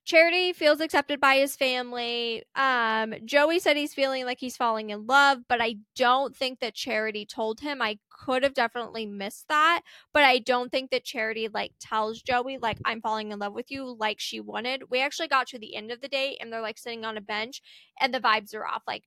Charity 0.03 0.51
feels 0.51 0.81
accepted 0.81 1.19
by 1.19 1.35
his 1.35 1.55
family. 1.55 2.43
Um, 2.55 3.13
Joey 3.23 3.59
said 3.59 3.77
he's 3.77 3.93
feeling 3.93 4.25
like 4.25 4.39
he's 4.39 4.57
falling 4.57 4.89
in 4.89 5.05
love, 5.05 5.39
but 5.47 5.61
I 5.61 5.75
don't 5.95 6.35
think 6.35 6.59
that 6.59 6.73
Charity 6.73 7.25
told 7.25 7.59
him. 7.59 7.81
I 7.81 7.99
could 8.09 8.41
have 8.41 8.55
definitely 8.55 9.05
missed 9.05 9.47
that, 9.49 9.81
but 10.11 10.23
I 10.23 10.39
don't 10.39 10.71
think 10.71 10.89
that 10.89 11.03
Charity 11.03 11.49
like 11.53 11.73
tells 11.79 12.21
Joey 12.21 12.57
like 12.57 12.79
I'm 12.83 13.01
falling 13.01 13.31
in 13.31 13.39
love 13.39 13.53
with 13.53 13.69
you 13.69 13.95
like 13.99 14.19
she 14.19 14.39
wanted. 14.39 14.89
We 14.89 15.01
actually 15.01 15.27
got 15.27 15.47
to 15.47 15.59
the 15.59 15.75
end 15.75 15.91
of 15.91 16.01
the 16.01 16.07
date 16.07 16.37
and 16.41 16.51
they're 16.51 16.61
like 16.61 16.79
sitting 16.79 17.05
on 17.05 17.17
a 17.17 17.21
bench 17.21 17.61
and 17.99 18.13
the 18.13 18.19
vibes 18.19 18.55
are 18.55 18.65
off. 18.65 18.81
Like 18.87 19.03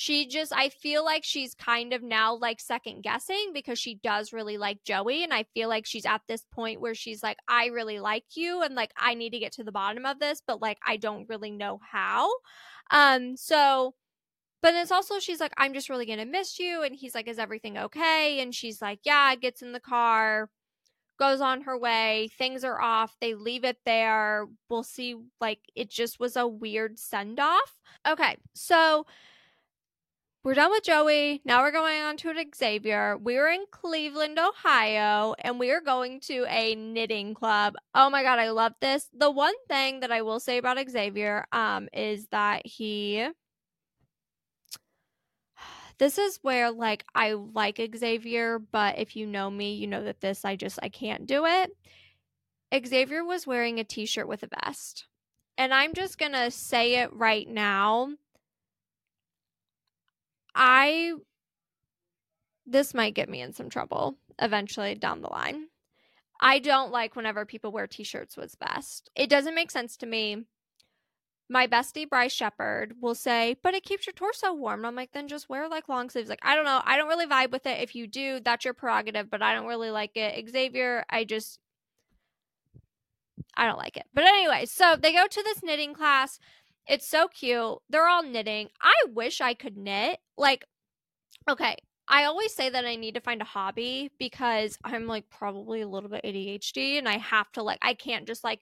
she 0.00 0.28
just 0.28 0.52
I 0.54 0.68
feel 0.68 1.04
like 1.04 1.24
she's 1.24 1.54
kind 1.54 1.92
of 1.92 2.04
now 2.04 2.36
like 2.36 2.60
second 2.60 3.02
guessing 3.02 3.50
because 3.52 3.80
she 3.80 3.96
does 3.96 4.32
really 4.32 4.56
like 4.56 4.84
Joey 4.84 5.24
and 5.24 5.34
I 5.34 5.42
feel 5.54 5.68
like 5.68 5.86
she's 5.86 6.06
at 6.06 6.20
this 6.28 6.46
point 6.52 6.80
where 6.80 6.94
she's 6.94 7.20
like 7.20 7.36
I 7.48 7.66
really 7.66 7.98
like 7.98 8.22
you 8.36 8.62
and 8.62 8.76
like 8.76 8.92
I 8.96 9.14
need 9.14 9.30
to 9.30 9.40
get 9.40 9.50
to 9.54 9.64
the 9.64 9.72
bottom 9.72 10.06
of 10.06 10.20
this 10.20 10.40
but 10.46 10.62
like 10.62 10.78
I 10.86 10.98
don't 10.98 11.28
really 11.28 11.50
know 11.50 11.80
how. 11.82 12.30
Um 12.92 13.36
so 13.36 13.96
but 14.62 14.72
it's 14.74 14.92
also 14.92 15.18
she's 15.18 15.40
like 15.40 15.52
I'm 15.58 15.74
just 15.74 15.90
really 15.90 16.06
going 16.06 16.20
to 16.20 16.26
miss 16.26 16.60
you 16.60 16.84
and 16.84 16.94
he's 16.94 17.16
like 17.16 17.26
is 17.26 17.40
everything 17.40 17.76
okay 17.76 18.38
and 18.38 18.54
she's 18.54 18.80
like 18.80 19.00
yeah, 19.02 19.34
gets 19.34 19.62
in 19.62 19.72
the 19.72 19.80
car 19.80 20.48
goes 21.18 21.40
on 21.40 21.62
her 21.62 21.76
way. 21.76 22.30
Things 22.38 22.62
are 22.62 22.80
off. 22.80 23.16
They 23.20 23.34
leave 23.34 23.64
it 23.64 23.78
there. 23.84 24.46
We'll 24.70 24.84
see. 24.84 25.16
Like, 25.40 25.58
it 25.74 25.90
just 25.90 26.20
was 26.20 26.36
a 26.36 26.46
weird 26.46 26.96
send 26.96 27.40
off. 27.40 27.80
Okay. 28.06 28.36
So 28.54 29.04
we're 30.44 30.54
done 30.54 30.70
with 30.70 30.84
Joey. 30.84 31.42
Now 31.44 31.62
we're 31.62 31.72
going 31.72 32.00
on 32.00 32.16
to 32.18 32.32
Xavier. 32.54 33.16
We 33.18 33.36
were 33.36 33.48
in 33.48 33.64
Cleveland, 33.70 34.38
Ohio, 34.38 35.34
and 35.38 35.58
we 35.58 35.72
are 35.72 35.80
going 35.80 36.20
to 36.20 36.46
a 36.48 36.74
knitting 36.76 37.34
club. 37.34 37.74
Oh 37.94 38.08
my 38.08 38.22
god, 38.22 38.38
I 38.38 38.50
love 38.50 38.72
this. 38.80 39.08
The 39.12 39.30
one 39.30 39.54
thing 39.68 40.00
that 40.00 40.12
I 40.12 40.22
will 40.22 40.40
say 40.40 40.58
about 40.58 40.78
Xavier 40.88 41.46
um 41.52 41.88
is 41.92 42.28
that 42.28 42.66
he 42.66 43.28
this 45.98 46.18
is 46.18 46.38
where 46.42 46.70
like 46.70 47.04
I 47.14 47.32
like 47.32 47.80
Xavier, 47.96 48.60
but 48.60 48.98
if 48.98 49.16
you 49.16 49.26
know 49.26 49.50
me, 49.50 49.74
you 49.74 49.88
know 49.88 50.04
that 50.04 50.20
this 50.20 50.44
I 50.44 50.54
just 50.54 50.78
I 50.82 50.88
can't 50.88 51.26
do 51.26 51.46
it. 51.46 51.70
Xavier 52.86 53.24
was 53.24 53.46
wearing 53.46 53.80
a 53.80 53.84
t-shirt 53.84 54.28
with 54.28 54.42
a 54.44 54.48
vest. 54.62 55.06
And 55.56 55.74
I'm 55.74 55.94
just 55.94 56.18
going 56.18 56.32
to 56.32 56.50
say 56.50 56.96
it 56.96 57.12
right 57.12 57.48
now 57.48 58.10
I 60.58 61.12
this 62.66 62.92
might 62.92 63.14
get 63.14 63.28
me 63.30 63.40
in 63.40 63.52
some 63.52 63.70
trouble 63.70 64.18
eventually 64.40 64.94
down 64.94 65.22
the 65.22 65.30
line. 65.30 65.68
I 66.40 66.58
don't 66.58 66.92
like 66.92 67.16
whenever 67.16 67.46
people 67.46 67.72
wear 67.72 67.86
t-shirts 67.86 68.36
with 68.36 68.56
vest. 68.60 69.10
It 69.16 69.30
doesn't 69.30 69.54
make 69.54 69.70
sense 69.70 69.96
to 69.98 70.06
me. 70.06 70.44
My 71.48 71.66
bestie 71.66 72.08
Bryce 72.08 72.32
Shepard 72.32 72.96
will 73.00 73.14
say, 73.14 73.56
"But 73.62 73.74
it 73.74 73.84
keeps 73.84 74.06
your 74.06 74.12
torso 74.12 74.52
warm." 74.52 74.80
And 74.80 74.88
I'm 74.88 74.94
like, 74.96 75.12
"Then 75.12 75.28
just 75.28 75.48
wear 75.48 75.68
like 75.68 75.88
long 75.88 76.10
sleeves." 76.10 76.28
Like, 76.28 76.40
I 76.42 76.54
don't 76.54 76.64
know. 76.66 76.82
I 76.84 76.96
don't 76.96 77.08
really 77.08 77.26
vibe 77.26 77.52
with 77.52 77.66
it. 77.66 77.80
If 77.80 77.94
you 77.94 78.06
do, 78.06 78.40
that's 78.40 78.64
your 78.64 78.74
prerogative, 78.74 79.30
but 79.30 79.42
I 79.42 79.54
don't 79.54 79.66
really 79.66 79.90
like 79.90 80.16
it. 80.16 80.48
Xavier, 80.50 81.04
I 81.08 81.24
just 81.24 81.60
I 83.56 83.66
don't 83.66 83.78
like 83.78 83.96
it. 83.96 84.06
But 84.14 84.24
anyway, 84.24 84.66
so 84.66 84.96
they 84.96 85.12
go 85.12 85.26
to 85.26 85.42
this 85.42 85.62
knitting 85.62 85.94
class. 85.94 86.38
It's 86.88 87.06
so 87.06 87.28
cute. 87.28 87.78
They're 87.90 88.08
all 88.08 88.22
knitting. 88.22 88.70
I 88.80 88.94
wish 89.12 89.40
I 89.40 89.54
could 89.54 89.76
knit. 89.76 90.18
Like, 90.38 90.64
okay, 91.48 91.76
I 92.08 92.24
always 92.24 92.54
say 92.54 92.70
that 92.70 92.86
I 92.86 92.96
need 92.96 93.14
to 93.14 93.20
find 93.20 93.42
a 93.42 93.44
hobby 93.44 94.10
because 94.18 94.78
I'm 94.82 95.06
like 95.06 95.28
probably 95.28 95.82
a 95.82 95.88
little 95.88 96.08
bit 96.08 96.24
ADHD 96.24 96.98
and 96.98 97.08
I 97.08 97.18
have 97.18 97.52
to 97.52 97.62
like 97.62 97.78
I 97.82 97.92
can't 97.92 98.26
just 98.26 98.42
like 98.42 98.60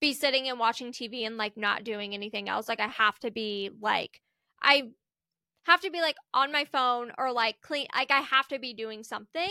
be 0.00 0.12
sitting 0.12 0.48
and 0.48 0.58
watching 0.58 0.92
TV 0.92 1.24
and 1.24 1.36
like 1.36 1.56
not 1.56 1.84
doing 1.84 2.14
anything 2.14 2.48
else. 2.48 2.68
Like 2.68 2.80
I 2.80 2.88
have 2.88 3.18
to 3.20 3.30
be 3.30 3.70
like 3.80 4.20
I 4.60 4.90
have 5.64 5.80
to 5.82 5.90
be 5.90 6.00
like 6.00 6.16
on 6.34 6.50
my 6.50 6.64
phone 6.64 7.12
or 7.16 7.30
like 7.32 7.60
clean 7.60 7.86
like 7.94 8.10
I 8.10 8.20
have 8.20 8.48
to 8.48 8.58
be 8.58 8.74
doing 8.74 9.04
something. 9.04 9.50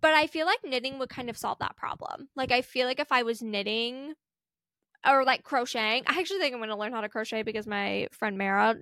But 0.00 0.14
I 0.14 0.26
feel 0.26 0.46
like 0.46 0.60
knitting 0.64 0.98
would 0.98 1.08
kind 1.08 1.30
of 1.30 1.36
solve 1.36 1.58
that 1.60 1.76
problem. 1.76 2.28
Like 2.34 2.50
I 2.50 2.62
feel 2.62 2.86
like 2.88 3.00
if 3.00 3.12
I 3.12 3.22
was 3.22 3.42
knitting 3.42 4.14
or 5.06 5.24
like 5.24 5.42
crocheting. 5.42 6.04
I 6.06 6.18
actually 6.18 6.40
think 6.40 6.54
I'm 6.54 6.60
going 6.60 6.70
to 6.70 6.76
learn 6.76 6.92
how 6.92 7.00
to 7.00 7.08
crochet 7.08 7.42
because 7.42 7.66
my 7.66 8.08
friend 8.12 8.38
Mara 8.38 8.76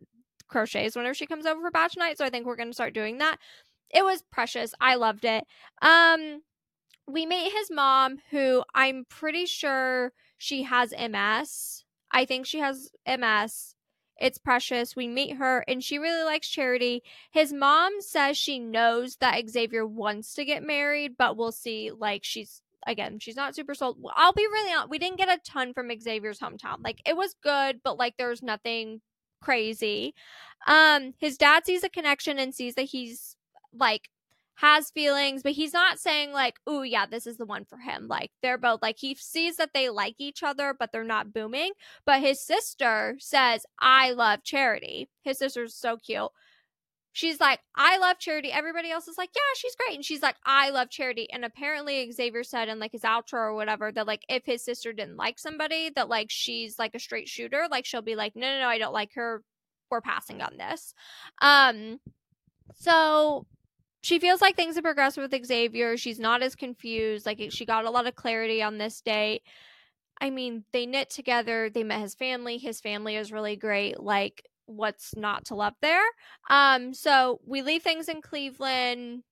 crochets 0.49 0.96
whenever 0.96 1.14
she 1.14 1.26
comes 1.26 1.46
over 1.46 1.61
for 1.61 1.70
Bach 1.70 1.92
night. 1.96 2.18
So 2.18 2.25
I 2.25 2.30
think 2.30 2.46
we're 2.46 2.56
going 2.56 2.70
to 2.70 2.75
start 2.75 2.94
doing 2.94 3.18
that. 3.18 3.38
It 3.92 4.04
was 4.04 4.23
precious. 4.30 4.75
I 4.80 4.96
loved 4.96 5.25
it. 5.25 5.44
Um, 5.82 6.42
we 7.08 7.26
meet 7.26 7.52
his 7.52 7.70
mom, 7.70 8.18
who 8.30 8.64
I'm 8.75 9.04
pretty 9.08 9.46
sure 9.46 10.12
she 10.38 10.64
has 10.64 10.92
MS. 10.92 11.85
I 12.11 12.25
think 12.25 12.46
she 12.46 12.58
has 12.58 12.90
MS. 13.06 13.75
It's 14.18 14.38
precious. 14.38 14.96
We 14.96 15.08
meet 15.08 15.37
her 15.37 15.62
and 15.68 15.85
she 15.85 15.99
really 15.99 16.25
likes 16.25 16.49
Charity. 16.49 17.02
His 17.30 17.52
mom 17.52 18.00
says 18.00 18.37
she 18.37 18.58
knows 18.58 19.16
that 19.16 19.49
Xavier 19.49 19.87
wants 19.87 20.35
to 20.35 20.44
get 20.44 20.62
married, 20.62 21.16
but 21.18 21.37
we'll 21.37 21.52
see. 21.52 21.90
Like, 21.90 22.25
she's 22.25 22.62
again, 22.86 23.18
she's 23.18 23.36
not 23.36 23.54
super 23.54 23.74
sold. 23.74 23.98
I'll 24.14 24.32
be 24.32 24.46
really 24.46 24.72
honest. 24.72 24.90
We 24.90 24.98
didn't 24.98 25.18
get 25.18 25.28
a 25.28 25.40
ton 25.44 25.74
from 25.74 25.90
Xavier's 26.00 26.38
hometown. 26.38 26.82
Like 26.82 27.00
it 27.06 27.16
was 27.16 27.34
good, 27.42 27.80
but 27.82 27.98
like 27.98 28.14
there's 28.16 28.42
nothing 28.42 29.00
crazy. 29.42 30.14
Um, 30.66 31.14
his 31.18 31.36
dad 31.36 31.66
sees 31.66 31.84
a 31.84 31.88
connection 31.88 32.38
and 32.38 32.54
sees 32.54 32.74
that 32.76 32.82
he's 32.82 33.36
like 33.74 34.08
has 34.56 34.90
feelings, 34.90 35.42
but 35.42 35.52
he's 35.52 35.74
not 35.74 35.98
saying 35.98 36.32
like, 36.32 36.56
"Oh 36.66 36.82
yeah, 36.82 37.06
this 37.06 37.26
is 37.26 37.36
the 37.36 37.44
one 37.46 37.64
for 37.64 37.78
him." 37.78 38.08
Like 38.08 38.30
they're 38.42 38.58
both 38.58 38.80
like 38.82 38.96
he 38.98 39.14
sees 39.14 39.56
that 39.56 39.70
they 39.74 39.90
like 39.90 40.14
each 40.18 40.42
other, 40.42 40.74
but 40.78 40.92
they're 40.92 41.04
not 41.04 41.32
booming. 41.32 41.72
But 42.06 42.20
his 42.20 42.40
sister 42.40 43.16
says, 43.18 43.66
"I 43.78 44.12
love 44.12 44.42
Charity." 44.44 45.08
His 45.22 45.38
sister's 45.38 45.74
so 45.74 45.96
cute 45.98 46.30
she's 47.16 47.40
like, 47.40 47.61
I 47.75 47.96
love 47.96 48.18
Charity. 48.18 48.52
Everybody 48.52 48.90
else 48.90 49.08
is 49.08 49.16
like, 49.16 49.30
yeah, 49.35 49.40
she's 49.56 49.75
great. 49.75 49.94
And 49.94 50.04
she's 50.04 50.20
like, 50.20 50.37
I 50.44 50.68
love 50.68 50.90
Charity. 50.90 51.26
And 51.32 51.46
apparently 51.46 52.12
Xavier 52.12 52.44
said 52.44 52.68
in 52.68 52.78
like 52.78 52.92
his 52.92 53.04
outro 53.04 53.38
or 53.38 53.54
whatever 53.54 53.90
that 53.90 54.06
like 54.06 54.20
if 54.28 54.44
his 54.44 54.62
sister 54.62 54.92
didn't 54.92 55.16
like 55.16 55.38
somebody, 55.38 55.90
that 55.96 56.11
like 56.11 56.26
she's 56.28 56.78
like 56.78 56.94
a 56.94 56.99
straight 56.99 57.26
shooter. 57.26 57.68
Like 57.70 57.87
she'll 57.87 58.02
be 58.02 58.16
like, 58.16 58.37
no, 58.37 58.42
no, 58.46 58.61
no, 58.61 58.68
I 58.68 58.76
don't 58.76 58.92
like 58.92 59.14
her. 59.14 59.42
We're 59.90 60.02
passing 60.02 60.42
on 60.42 60.58
this. 60.58 60.92
Um, 61.40 62.00
so 62.75 63.46
she 64.02 64.18
feels 64.18 64.42
like 64.42 64.54
things 64.54 64.75
have 64.75 64.85
progressed 64.85 65.16
with 65.16 65.35
Xavier. 65.46 65.96
She's 65.96 66.20
not 66.20 66.42
as 66.42 66.54
confused. 66.54 67.25
Like 67.25 67.40
she 67.49 67.64
got 67.64 67.87
a 67.87 67.90
lot 67.90 68.06
of 68.06 68.14
clarity 68.14 68.62
on 68.62 68.76
this 68.76 69.00
date. 69.00 69.40
I 70.20 70.28
mean, 70.28 70.64
they 70.75 70.85
knit 70.85 71.08
together. 71.08 71.70
They 71.70 71.82
met 71.82 72.02
his 72.02 72.14
family. 72.14 72.58
His 72.58 72.78
family 72.78 73.16
is 73.16 73.32
really 73.32 73.56
great. 73.56 73.99
Like 73.99 74.42
what's 74.66 75.16
not 75.16 75.46
to 75.46 75.54
love 75.54 75.75
there. 75.80 76.04
Um, 76.50 76.94
so 76.94 77.40
we 77.46 77.62
leave 77.62 77.82
things 77.82 78.08
in 78.08 78.20
Cleveland. 78.20 79.23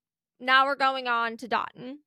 Now 0.40 0.66
we're 0.66 0.76
going 0.76 1.06
on 1.06 1.36
to 1.38 1.48
Dotun. 1.48 1.98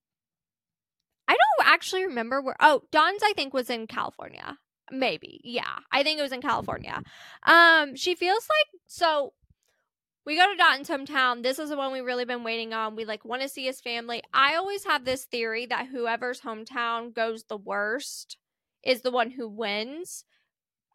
I 1.27 1.33
don't 1.33 1.67
actually 1.67 2.05
remember 2.05 2.41
where. 2.41 2.55
Oh, 2.59 2.81
Don's 2.91 3.21
I 3.23 3.33
think 3.33 3.53
was 3.53 3.69
in 3.69 3.87
California. 3.87 4.57
Maybe, 4.91 5.41
yeah. 5.43 5.79
I 5.91 6.03
think 6.03 6.19
it 6.19 6.23
was 6.23 6.31
in 6.31 6.41
California. 6.41 7.01
Um, 7.45 7.95
she 7.95 8.15
feels 8.15 8.47
like 8.49 8.81
so. 8.87 9.33
We 10.25 10.35
go 10.35 10.45
to 10.49 10.57
Dotun's 10.57 10.89
hometown. 10.89 11.43
This 11.43 11.57
is 11.57 11.69
the 11.69 11.77
one 11.77 11.93
we've 11.93 12.03
really 12.03 12.25
been 12.25 12.43
waiting 12.43 12.73
on. 12.73 12.95
We 12.95 13.05
like 13.05 13.23
want 13.23 13.41
to 13.41 13.49
see 13.49 13.65
his 13.65 13.79
family. 13.79 14.21
I 14.33 14.55
always 14.55 14.83
have 14.85 15.05
this 15.05 15.23
theory 15.23 15.65
that 15.67 15.87
whoever's 15.87 16.41
hometown 16.41 17.13
goes 17.13 17.43
the 17.43 17.57
worst 17.57 18.37
is 18.83 19.01
the 19.01 19.11
one 19.11 19.31
who 19.31 19.47
wins 19.47 20.25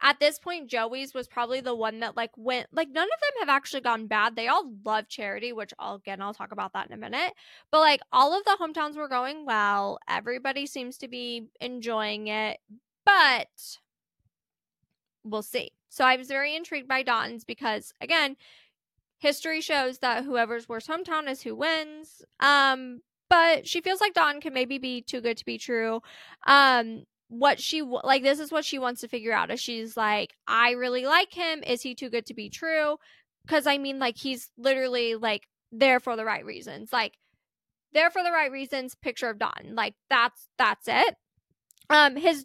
at 0.02 0.18
this 0.20 0.38
point 0.38 0.68
joey's 0.68 1.14
was 1.14 1.28
probably 1.28 1.60
the 1.60 1.74
one 1.74 2.00
that 2.00 2.16
like 2.16 2.32
went 2.36 2.66
like 2.72 2.88
none 2.90 3.04
of 3.04 3.20
them 3.20 3.40
have 3.40 3.48
actually 3.48 3.80
gone 3.80 4.06
bad. 4.06 4.36
They 4.36 4.48
all 4.48 4.72
love 4.84 5.08
charity 5.08 5.52
which 5.52 5.72
I'll, 5.78 5.96
again 5.96 6.20
i'll 6.20 6.34
talk 6.34 6.52
about 6.52 6.72
that 6.74 6.88
in 6.88 6.92
a 6.92 6.96
minute. 6.96 7.32
But 7.70 7.80
like 7.80 8.00
all 8.12 8.36
of 8.36 8.44
the 8.44 8.58
hometowns 8.60 8.96
were 8.96 9.08
going 9.08 9.46
well. 9.46 9.98
Everybody 10.08 10.66
seems 10.66 10.98
to 10.98 11.08
be 11.08 11.46
enjoying 11.60 12.28
it. 12.28 12.58
But 13.06 13.78
we'll 15.24 15.42
see. 15.42 15.72
So 15.88 16.04
i 16.04 16.16
was 16.16 16.28
very 16.28 16.56
intrigued 16.56 16.88
by 16.88 17.02
Dotun's 17.02 17.44
because 17.44 17.92
again 18.00 18.36
history 19.18 19.60
shows 19.60 19.98
that 19.98 20.24
whoever's 20.24 20.68
worst 20.68 20.88
hometown 20.88 21.30
is 21.30 21.42
who 21.42 21.54
wins. 21.54 22.22
Um 22.40 23.02
but 23.32 23.66
she 23.66 23.80
feels 23.80 23.98
like 24.02 24.12
Dotun 24.12 24.42
can 24.42 24.52
maybe 24.52 24.76
be 24.76 25.00
too 25.00 25.22
good 25.22 25.38
to 25.38 25.44
be 25.46 25.56
true. 25.56 26.02
Um, 26.46 27.04
what 27.32 27.58
she 27.58 27.80
like 27.80 28.22
this 28.22 28.38
is 28.38 28.52
what 28.52 28.62
she 28.62 28.78
wants 28.78 29.00
to 29.00 29.08
figure 29.08 29.32
out 29.32 29.50
is 29.50 29.58
she's 29.58 29.96
like 29.96 30.34
i 30.46 30.72
really 30.72 31.06
like 31.06 31.32
him. 31.32 31.62
Is 31.66 31.80
he 31.80 31.94
too 31.94 32.10
good 32.10 32.26
to 32.26 32.34
be 32.34 32.50
true? 32.50 32.96
Because 33.46 33.66
i 33.66 33.78
mean 33.78 33.98
like 33.98 34.18
he's 34.18 34.50
literally 34.58 35.14
like 35.14 35.48
there 35.72 35.98
for 35.98 36.14
the 36.14 36.26
right 36.26 36.44
reasons 36.44 36.92
like 36.92 37.14
there 37.94 38.10
for 38.10 38.22
the 38.22 38.30
right 38.30 38.52
reasons 38.52 38.94
picture 38.94 39.30
of 39.30 39.38
don 39.38 39.74
like 39.74 39.94
that's 40.10 40.46
that's 40.58 40.86
it. 40.86 41.16
Um 41.88 42.16
his 42.16 42.44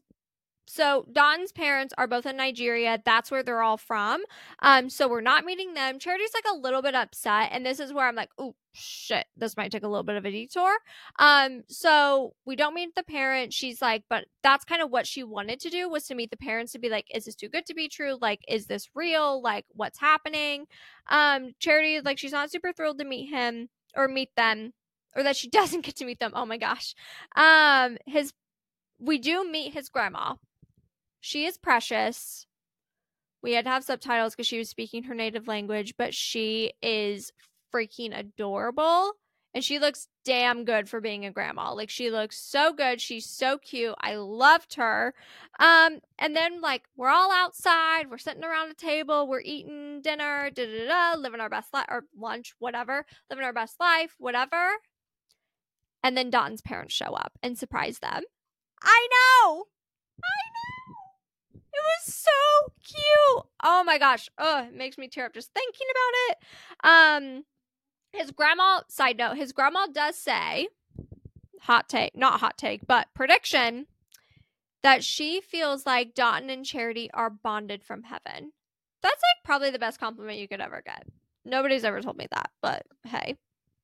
so 0.67 1.07
Don's 1.11 1.51
parents 1.51 1.93
are 1.97 2.07
both 2.07 2.25
in 2.25 2.35
Nigeria. 2.35 3.01
That's 3.03 3.31
where 3.31 3.41
they're 3.41 3.61
all 3.61 3.77
from. 3.77 4.23
Um, 4.59 4.89
so 4.89 5.07
we're 5.07 5.21
not 5.21 5.45
meeting 5.45 5.73
them. 5.73 5.97
Charity's 5.97 6.33
like 6.33 6.43
a 6.51 6.57
little 6.57 6.81
bit 6.81 6.93
upset, 6.93 7.49
and 7.51 7.65
this 7.65 7.79
is 7.79 7.93
where 7.93 8.07
I'm 8.07 8.15
like, 8.15 8.29
oh 8.37 8.53
shit, 8.73 9.25
this 9.37 9.55
might 9.55 9.71
take 9.71 9.83
a 9.83 9.87
little 9.87 10.03
bit 10.03 10.17
of 10.17 10.25
a 10.25 10.31
detour. 10.31 10.77
Um, 11.19 11.63
so 11.69 12.33
we 12.45 12.55
don't 12.55 12.75
meet 12.75 12.95
the 12.95 13.03
parents. 13.03 13.55
She's 13.55 13.81
like, 13.81 14.03
but 14.09 14.25
that's 14.43 14.65
kind 14.65 14.81
of 14.81 14.91
what 14.91 15.07
she 15.07 15.23
wanted 15.23 15.59
to 15.61 15.69
do 15.69 15.89
was 15.89 16.05
to 16.07 16.15
meet 16.15 16.31
the 16.31 16.37
parents 16.37 16.73
to 16.73 16.79
be 16.79 16.89
like, 16.89 17.07
is 17.13 17.25
this 17.25 17.35
too 17.35 17.49
good 17.49 17.65
to 17.65 17.73
be 17.73 17.87
true? 17.87 18.17
Like, 18.21 18.41
is 18.47 18.67
this 18.67 18.89
real? 18.93 19.41
Like, 19.41 19.65
what's 19.71 19.99
happening? 19.99 20.65
Um, 21.09 21.53
Charity, 21.59 22.01
like, 22.01 22.19
she's 22.19 22.33
not 22.33 22.51
super 22.51 22.73
thrilled 22.73 22.99
to 22.99 23.05
meet 23.05 23.27
him 23.27 23.69
or 23.95 24.07
meet 24.07 24.29
them, 24.35 24.73
or 25.15 25.23
that 25.23 25.37
she 25.37 25.49
doesn't 25.49 25.85
get 25.85 25.95
to 25.97 26.05
meet 26.05 26.19
them. 26.19 26.31
Oh 26.35 26.45
my 26.45 26.57
gosh. 26.57 26.93
Um, 27.35 27.97
his 28.05 28.33
we 28.99 29.19
do 29.19 29.49
meet 29.49 29.73
his 29.73 29.89
grandma 29.89 30.35
she 31.19 31.45
is 31.45 31.57
precious. 31.57 32.45
We 33.41 33.53
had 33.53 33.65
to 33.65 33.71
have 33.71 33.83
subtitles 33.83 34.33
because 34.33 34.47
she 34.47 34.57
was 34.57 34.69
speaking 34.69 35.03
her 35.03 35.15
native 35.15 35.47
language, 35.47 35.95
but 35.97 36.13
she 36.13 36.73
is 36.81 37.31
freaking 37.73 38.17
adorable. 38.17 39.13
And 39.53 39.63
she 39.63 39.79
looks 39.79 40.07
damn 40.23 40.65
good 40.65 40.87
for 40.87 41.01
being 41.01 41.25
a 41.25 41.31
grandma. 41.31 41.73
Like 41.73 41.89
she 41.89 42.11
looks 42.11 42.37
so 42.37 42.73
good. 42.73 43.01
She's 43.01 43.25
so 43.25 43.57
cute. 43.57 43.95
I 44.01 44.15
loved 44.15 44.75
her. 44.75 45.15
Um, 45.59 45.99
and 46.19 46.35
then 46.35 46.61
like 46.61 46.83
we're 46.95 47.09
all 47.09 47.31
outside, 47.31 48.09
we're 48.09 48.19
sitting 48.19 48.43
around 48.43 48.69
a 48.69 48.75
table, 48.75 49.27
we're 49.27 49.41
eating 49.41 50.01
dinner, 50.01 50.51
da 50.51 50.65
da 50.65 50.87
da, 50.87 51.19
living 51.19 51.39
our 51.39 51.49
best 51.49 51.73
life 51.73 51.87
or 51.89 52.03
lunch, 52.15 52.53
whatever, 52.59 53.05
living 53.31 53.45
our 53.45 53.53
best 53.53 53.79
life, 53.79 54.15
whatever. 54.19 54.73
And 56.03 56.15
then 56.15 56.29
Don's 56.29 56.61
parents 56.61 56.93
show 56.93 57.13
up 57.13 57.33
and 57.41 57.57
surprise 57.57 57.99
them. 57.99 58.23
I 58.83 59.07
know. 59.11 59.65
I 60.23 60.76
it 61.77 62.07
was 62.07 62.13
so 62.13 62.73
cute. 62.83 63.45
Oh 63.63 63.83
my 63.83 63.97
gosh. 63.97 64.29
Oh, 64.37 64.63
it 64.63 64.73
makes 64.73 64.97
me 64.97 65.07
tear 65.07 65.25
up 65.25 65.33
just 65.33 65.51
thinking 65.53 65.87
about 65.91 66.13
it. 66.29 66.37
Um 66.83 67.43
his 68.13 68.31
grandma, 68.31 68.81
side 68.87 69.17
note, 69.17 69.37
his 69.37 69.51
grandma 69.51 69.87
does 69.87 70.17
say, 70.17 70.69
hot 71.61 71.89
take, 71.89 72.15
not 72.15 72.39
hot 72.39 72.57
take, 72.57 72.87
but 72.87 73.07
prediction 73.13 73.85
that 74.83 75.03
she 75.03 75.41
feels 75.41 75.85
like 75.85 76.15
Dotun 76.15 76.49
and 76.49 76.65
Charity 76.65 77.09
are 77.13 77.29
bonded 77.29 77.83
from 77.83 78.03
heaven. 78.03 78.53
That's 79.01 79.15
like 79.15 79.43
probably 79.43 79.69
the 79.69 79.79
best 79.79 79.99
compliment 79.99 80.39
you 80.39 80.47
could 80.47 80.61
ever 80.61 80.81
get. 80.83 81.05
Nobody's 81.45 81.83
ever 81.83 82.01
told 82.01 82.17
me 82.17 82.27
that, 82.31 82.51
but 82.61 82.83
hey, 83.03 83.35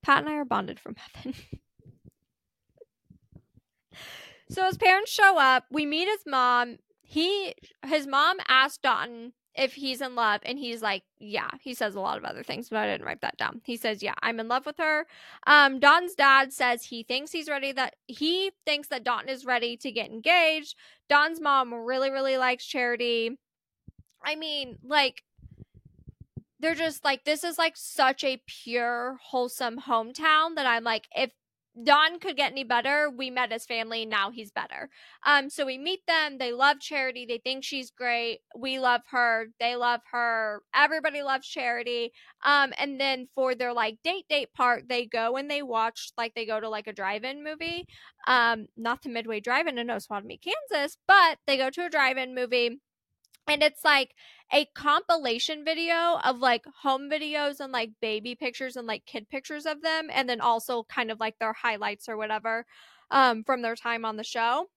Pat 0.02 0.20
and 0.20 0.30
I 0.30 0.36
are 0.36 0.46
bonded 0.46 0.80
from 0.80 0.96
heaven. 0.96 1.34
so 4.50 4.66
his 4.66 4.78
parents 4.78 5.12
show 5.12 5.38
up. 5.38 5.66
We 5.72 5.86
meet 5.86 6.08
his 6.08 6.24
mom 6.26 6.78
he 7.04 7.54
his 7.86 8.08
mom 8.08 8.38
asked 8.48 8.82
Dotun 8.82 9.34
if 9.56 9.74
he's 9.74 10.02
in 10.02 10.16
love 10.16 10.42
and 10.46 10.58
he's 10.58 10.82
like 10.82 11.04
yeah 11.20 11.50
he 11.62 11.76
says 11.76 11.94
a 11.94 12.00
lot 12.00 12.18
of 12.18 12.24
other 12.24 12.42
things 12.42 12.70
but 12.70 12.80
i 12.80 12.88
didn't 12.88 13.06
write 13.06 13.22
that 13.22 13.38
down. 13.38 13.62
He 13.66 13.78
says 13.78 14.02
yeah 14.02 14.16
i'm 14.24 14.40
in 14.40 14.48
love 14.48 14.66
with 14.66 14.78
her. 14.78 15.06
Um 15.46 15.80
Dotun's 15.80 16.16
dad 16.16 16.52
says 16.54 16.86
he 16.86 17.04
thinks 17.04 17.32
he's 17.32 17.50
ready 17.50 17.72
that 17.74 17.96
he 18.08 18.52
thinks 18.66 18.88
that 18.88 19.04
don 19.04 19.30
is 19.30 19.46
ready 19.46 19.78
to 19.78 19.92
get 19.92 20.10
engaged. 20.10 20.76
Don's 21.10 21.40
mom 21.40 21.74
really 21.74 22.10
really 22.10 22.38
likes 22.38 22.66
charity. 22.66 23.38
I 24.26 24.36
mean 24.36 24.80
like 24.84 25.24
they're 26.60 26.74
just 26.74 27.04
like 27.04 27.26
this 27.26 27.44
is 27.44 27.58
like 27.58 27.76
such 27.76 28.24
a 28.24 28.42
pure 28.48 29.20
wholesome 29.22 29.82
hometown 29.82 30.56
that 30.56 30.66
i'm 30.66 30.86
like 30.86 31.10
if 31.14 31.30
Don 31.82 32.20
could 32.20 32.38
get 32.38 32.52
any 32.52 32.64
better. 32.64 33.10
We 33.10 33.32
met 33.32 33.52
his 33.52 33.66
family. 33.66 34.06
Now 34.06 34.30
he's 34.30 34.52
better. 34.52 34.90
Um, 35.26 35.50
so 35.50 35.66
we 35.66 35.78
meet 35.80 36.06
them. 36.08 36.38
They 36.38 36.52
love 36.52 36.80
Charity. 36.80 37.26
They 37.26 37.40
think 37.40 37.64
she's 37.64 37.90
great. 37.90 38.42
We 38.56 38.80
love 38.80 39.02
her. 39.10 39.48
They 39.60 39.76
love 39.76 40.02
her. 40.12 40.62
Everybody 40.76 41.24
loves 41.24 41.48
Charity. 41.48 42.12
Um, 42.46 42.74
and 42.78 43.00
then 43.00 43.28
for 43.34 43.56
their 43.56 43.74
like 43.74 43.98
date 44.04 44.26
date 44.30 44.54
part, 44.54 44.88
they 44.88 45.06
go 45.08 45.36
and 45.36 45.50
they 45.50 45.64
watch 45.64 46.12
like 46.16 46.36
they 46.36 46.46
go 46.46 46.60
to 46.60 46.70
like 46.70 46.86
a 46.88 46.94
drive-in 46.94 47.44
movie. 47.44 47.86
Um, 48.28 48.68
not 48.78 49.02
the 49.02 49.10
Midway 49.10 49.40
Drive-In 49.40 49.80
in 49.80 49.88
Osawatomie, 49.88 50.40
Kansas, 50.42 50.98
but 51.08 51.40
they 51.48 51.58
go 51.58 51.72
to 51.72 51.86
a 51.86 51.90
drive-in 51.90 52.36
movie 52.36 52.80
and 53.48 53.62
it's 53.64 53.84
like 53.84 54.12
a 54.54 54.66
compilation 54.76 55.66
video 55.66 56.20
of 56.24 56.38
like 56.38 56.64
home 56.84 57.10
videos 57.10 57.60
and 57.60 57.74
like 57.74 57.90
baby 58.02 58.36
pictures 58.36 58.76
and 58.76 58.88
like 58.88 59.06
kid 59.06 59.28
pictures 59.28 59.66
of 59.66 59.82
them 59.82 60.10
and 60.14 60.30
then 60.30 60.40
also 60.40 60.84
kind 60.84 61.10
of 61.10 61.20
like 61.20 61.40
their 61.40 61.54
highlights 61.54 62.08
or 62.08 62.16
whatever 62.16 62.66
um 63.10 63.44
from 63.44 63.64
their 63.64 63.76
time 63.76 64.06
on 64.06 64.16
the 64.16 64.24
show. 64.24 64.68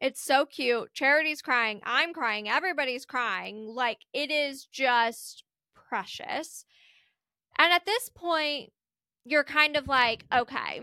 It's 0.00 0.20
so 0.20 0.44
cute. 0.44 0.92
Charity's 0.92 1.40
crying. 1.40 1.80
I'm 1.84 2.12
crying. 2.12 2.48
Everybody's 2.48 3.06
crying. 3.06 3.66
Like 3.66 4.00
it 4.12 4.30
is 4.30 4.66
just 4.66 5.44
precious. 5.74 6.66
And 7.58 7.72
at 7.72 7.86
this 7.86 8.10
point 8.14 8.72
you're 9.24 9.44
kind 9.44 9.76
of 9.76 9.88
like 9.88 10.26
okay. 10.34 10.82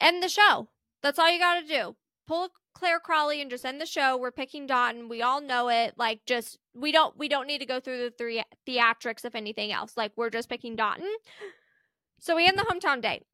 End 0.00 0.22
the 0.22 0.28
show. 0.28 0.68
That's 1.02 1.18
all 1.18 1.30
you 1.30 1.38
got 1.38 1.60
to 1.60 1.66
do. 1.66 1.96
Pull 2.26 2.48
Clare 2.74 3.00
Crawley 3.00 3.40
and 3.40 3.50
just 3.50 3.64
end 3.64 3.80
the 3.80 3.86
show. 3.86 4.16
We're 4.16 4.32
picking 4.32 4.66
Dotun. 4.66 5.08
We 5.08 5.22
all 5.22 5.40
know 5.40 5.68
it. 5.68 5.94
Like, 5.96 6.20
just 6.26 6.58
we 6.74 6.92
don't 6.92 7.16
we 7.16 7.28
don't 7.28 7.46
need 7.46 7.58
to 7.60 7.66
go 7.66 7.80
through 7.80 7.98
the 7.98 8.10
three 8.10 8.42
theatrics 8.66 9.24
if 9.24 9.34
anything 9.34 9.72
else. 9.72 9.96
Like, 9.96 10.12
we're 10.16 10.30
just 10.30 10.48
picking 10.48 10.76
Dotun. 10.76 11.08
So 12.18 12.36
we 12.36 12.46
end 12.46 12.58
the 12.58 12.62
hometown 12.62 13.00
date. 13.00 13.24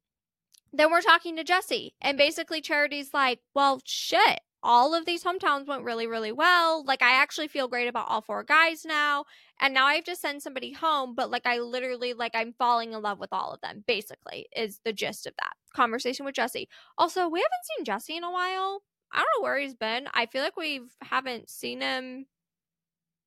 Then 0.72 0.90
we're 0.90 1.00
talking 1.00 1.37
to 1.37 1.44
Jesse, 1.44 1.94
and 2.00 2.16
basically 2.16 2.61
Charity's 2.61 3.12
like, 3.14 3.40
"Well, 3.55 3.81
shit. 3.85 4.40
All 4.62 4.94
of 4.94 5.07
these 5.07 5.24
hometowns 5.24 5.66
went 5.66 5.85
really, 5.85 6.07
really 6.07 6.33
well. 6.33 6.85
Like, 6.85 7.03
I 7.03 7.12
actually 7.12 7.48
feel 7.48 7.66
great 7.66 7.88
about 7.88 8.09
all 8.09 8.20
four 8.20 8.44
guys 8.44 8.85
now. 8.85 9.24
And 9.59 9.72
now 9.72 9.87
I 9.87 9.94
have 9.94 10.05
to 10.05 10.14
send 10.16 10.42
somebody 10.42 10.72
home, 10.72 11.14
but 11.14 11.31
like, 11.31 11.46
I 11.46 11.59
literally, 11.61 12.12
like, 12.12 12.33
I'm 12.35 12.53
falling 12.59 12.92
in 12.92 13.00
love 13.00 13.18
with 13.18 13.33
all 13.33 13.53
of 13.53 13.61
them, 13.62 13.85
basically, 13.87 14.48
is 14.55 14.81
the 14.85 14.92
gist 14.92 15.26
of 15.26 15.33
that 15.38 15.55
conversation 15.74 16.26
with 16.26 16.35
Jesse. 16.35 16.68
Also, 16.98 17.26
we 17.29 17.40
haven't 17.40 17.66
seen 17.76 17.85
Jesse 17.87 18.16
in 18.16 18.24
a 18.24 18.31
while. 18.31 18.83
I 19.12 19.18
don't 19.18 19.29
know 19.38 19.44
where 19.44 19.59
he's 19.59 19.75
been. 19.75 20.09
I 20.14 20.27
feel 20.27 20.42
like 20.42 20.57
we 20.57 20.83
haven't 21.03 21.51
seen 21.51 21.81
him, 21.81 22.27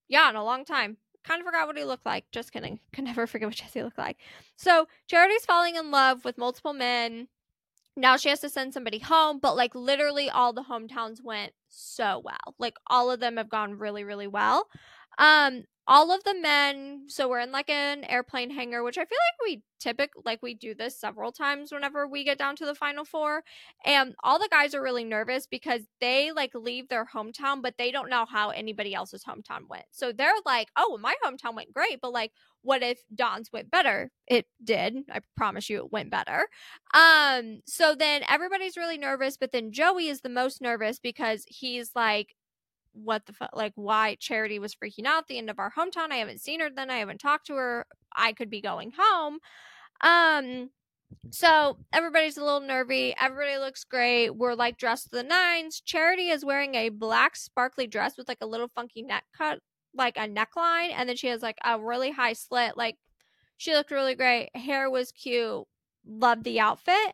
yeah, 0.08 0.30
in 0.30 0.36
a 0.36 0.44
long 0.44 0.66
time. 0.66 0.98
Kind 1.24 1.40
of 1.40 1.46
forgot 1.46 1.68
what 1.68 1.78
he 1.78 1.84
looked 1.86 2.06
like. 2.06 2.26
Just 2.32 2.52
kidding. 2.52 2.80
Can 2.94 3.06
never 3.06 3.28
forget 3.28 3.48
what 3.48 3.56
Jesse 3.56 3.84
looked 3.84 3.98
like. 3.98 4.18
So 4.56 4.88
Charity's 5.08 5.46
falling 5.46 5.76
in 5.76 5.92
love 5.92 6.26
with 6.26 6.38
multiple 6.38 6.74
men. 6.74 7.28
Now 7.96 8.18
she 8.18 8.30
has 8.30 8.40
to 8.42 8.50
send 8.50 8.74
somebody 8.74 9.00
home, 9.00 9.40
but 9.40 9.56
like 9.56 9.76
literally 9.76 10.30
all 10.30 10.52
the 10.52 10.64
hometowns 10.64 11.24
went 11.24 11.54
so 11.70 12.22
well. 12.24 12.56
Like 12.58 12.76
all 12.88 13.12
of 13.12 13.20
them 13.20 13.38
have 13.38 13.50
gone 13.50 13.78
really, 13.78 14.04
really 14.04 14.28
well. 14.28 14.68
Um, 15.20 15.66
all 15.88 16.12
of 16.12 16.24
the 16.24 16.36
men 16.40 17.04
so 17.08 17.28
we're 17.28 17.40
in 17.40 17.52
like 17.52 17.70
an 17.70 18.04
airplane 18.06 18.50
hangar 18.50 18.84
which 18.84 18.98
i 18.98 19.06
feel 19.06 19.18
like 19.18 19.48
we 19.50 19.64
typically 19.84 20.22
like 20.26 20.42
we 20.42 20.54
do 20.54 20.74
this 20.74 20.98
several 20.98 21.32
times 21.32 21.72
whenever 21.72 22.08
we 22.08 22.24
get 22.24 22.38
down 22.38 22.56
to 22.56 22.66
the 22.66 22.74
final 22.74 23.04
four 23.04 23.44
and 23.84 24.16
all 24.24 24.40
the 24.40 24.48
guys 24.50 24.74
are 24.74 24.82
really 24.82 25.04
nervous 25.04 25.46
because 25.46 25.82
they 26.00 26.32
like 26.32 26.52
leave 26.56 26.88
their 26.88 27.06
hometown 27.06 27.62
but 27.62 27.76
they 27.78 27.92
don't 27.92 28.10
know 28.10 28.26
how 28.26 28.50
anybody 28.50 28.96
else's 28.96 29.26
hometown 29.26 29.68
went. 29.70 29.84
So 29.92 30.14
they're 30.14 30.32
like 30.46 30.70
oh 30.78 30.98
my 31.02 31.16
hometown 31.24 31.56
went 31.56 31.74
great 31.74 32.00
but 32.02 32.14
like 32.14 32.32
what 32.62 32.82
if 32.82 33.00
don's 33.14 33.52
went 33.52 33.70
better? 33.70 34.10
It 34.26 34.46
did 34.64 34.96
i 35.12 35.20
promise 35.36 35.70
you 35.70 35.80
it 35.80 35.92
went 35.92 36.10
better. 36.10 36.48
Um 36.94 37.60
so 37.68 37.94
then 37.94 38.22
everybody's 38.30 38.78
really 38.78 38.98
nervous 38.98 39.36
but 39.36 39.52
then 39.52 39.74
joey 39.74 40.08
is 40.08 40.22
the 40.22 40.30
most 40.30 40.62
nervous 40.62 40.98
because 40.98 41.44
he's 41.48 41.92
like 41.94 42.36
what 42.94 43.26
the 43.26 43.34
fuck, 43.34 43.52
like 43.54 43.74
why 43.76 44.16
Charity 44.20 44.60
was 44.60 44.76
freaking 44.76 45.06
out 45.06 45.28
the 45.28 45.38
end 45.38 45.50
of 45.50 45.60
our 45.60 45.72
hometown. 45.72 46.12
I 46.12 46.18
haven't 46.18 46.42
seen 46.42 46.60
her 46.60 46.70
then. 46.70 46.90
I 46.90 46.98
haven't 46.98 47.20
talked 47.20 47.48
to 47.48 47.56
her. 47.56 47.86
I 48.16 48.34
could 48.34 48.50
be 48.50 48.62
going 48.62 48.94
home. 48.98 49.40
Um, 50.02 50.70
so 51.32 51.78
everybody's 51.92 52.38
a 52.38 52.44
little 52.44 52.60
nervy. 52.60 53.16
Everybody 53.20 53.58
looks 53.58 53.84
great. 53.84 54.32
We're 54.32 54.56
like 54.56 54.78
dressed 54.78 55.06
to 55.06 55.18
the 55.18 55.24
nines. 55.24 55.82
Charity 55.82 56.30
is 56.30 56.46
wearing 56.46 56.76
a 56.76 56.90
black 56.90 57.36
sparkly 57.36 57.88
dress 57.88 58.18
with 58.18 58.28
like 58.28 58.42
a 58.42 58.48
little 58.48 58.68
funky 58.68 59.02
neck 59.02 59.26
cut, 59.38 59.60
like 59.96 60.18
a 60.18 60.28
neckline, 60.28 60.92
and 60.96 61.08
then 61.08 61.16
she 61.16 61.28
has 61.28 61.42
like 61.42 61.58
a 61.66 61.80
really 61.80 62.12
high 62.12 62.34
slit. 62.34 62.78
Like 62.78 62.98
she 63.58 63.74
looked 63.74 63.92
really 63.92 64.16
great. 64.16 64.50
Hair 64.56 64.90
was 64.90 65.12
cute. 65.12 65.64
Loved 66.06 66.44
the 66.44 66.60
outfit. 66.60 67.14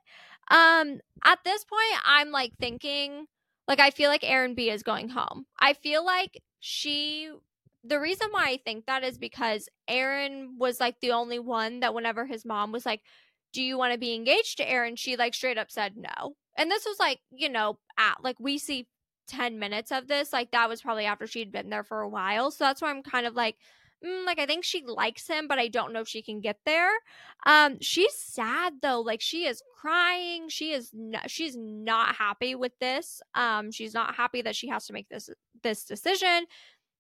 Um, 0.50 1.00
at 1.24 1.40
this 1.46 1.64
point, 1.64 2.02
I'm 2.06 2.32
like 2.32 2.54
thinking 2.60 3.28
like 3.70 3.80
I 3.80 3.92
feel 3.92 4.10
like 4.10 4.24
Aaron 4.24 4.56
B 4.56 4.70
is 4.70 4.84
going 4.84 5.10
home. 5.10 5.46
I 5.60 5.74
feel 5.74 6.04
like 6.04 6.42
she 6.60 7.32
the 7.84 8.00
reason 8.00 8.28
why 8.32 8.50
I 8.50 8.58
think 8.58 8.88
that 8.88 9.04
is 9.04 9.18
because 9.18 9.70
Aaron 9.88 10.56
was 10.58 10.82
like 10.82 11.00
the 11.00 11.12
only 11.12 11.40
one 11.40 11.80
that 11.80 11.94
whenever 11.94 12.26
his 12.26 12.44
mom 12.44 12.74
was 12.74 12.86
like, 12.86 13.02
"Do 13.54 13.62
you 13.64 13.78
want 13.78 13.94
to 13.94 14.00
be 14.00 14.16
engaged 14.16 14.58
to 14.58 14.70
Aaron?" 14.70 14.96
she 14.98 15.16
like 15.16 15.36
straight 15.36 15.58
up 15.58 15.72
said 15.72 15.94
no. 15.96 16.36
And 16.58 16.70
this 16.70 16.86
was 16.86 17.00
like, 17.00 17.20
you 17.32 17.48
know, 17.48 17.78
at 17.98 18.18
like 18.24 18.40
we 18.40 18.58
see 18.58 18.88
10 19.30 19.60
minutes 19.60 19.92
of 19.92 20.08
this, 20.08 20.34
like 20.34 20.52
that 20.52 20.68
was 20.68 20.82
probably 20.82 21.06
after 21.06 21.28
she'd 21.28 21.52
been 21.52 21.70
there 21.70 21.84
for 21.84 22.02
a 22.02 22.10
while. 22.10 22.52
So 22.52 22.66
that's 22.66 22.82
why 22.82 22.90
I'm 22.90 23.04
kind 23.04 23.28
of 23.28 23.36
like 23.36 23.56
mm, 24.06 24.26
like 24.26 24.40
I 24.40 24.46
think 24.46 24.64
she 24.64 24.84
likes 24.86 25.28
him, 25.28 25.48
but 25.48 25.60
I 25.60 25.68
don't 25.68 25.94
know 25.94 26.02
if 26.02 26.08
she 26.08 26.22
can 26.22 26.40
get 26.40 26.58
there. 26.66 26.92
Um, 27.46 27.78
she's 27.82 28.14
sad 28.14 28.74
though. 28.82 29.02
Like 29.02 29.22
she 29.22 29.46
is 29.46 29.62
crying. 29.76 30.50
She 30.50 30.72
is 30.72 30.92
she's 31.28 31.56
not 31.58 32.16
happy 32.16 32.56
with 32.56 32.74
this. 32.80 33.22
Um, 33.34 33.72
she's 33.72 33.94
not 33.94 34.16
happy 34.16 34.42
that 34.42 34.56
she 34.56 34.68
has 34.68 34.86
to 34.88 34.94
make 34.94 35.10
this 35.10 35.30
this 35.64 35.86
decision. 35.86 36.46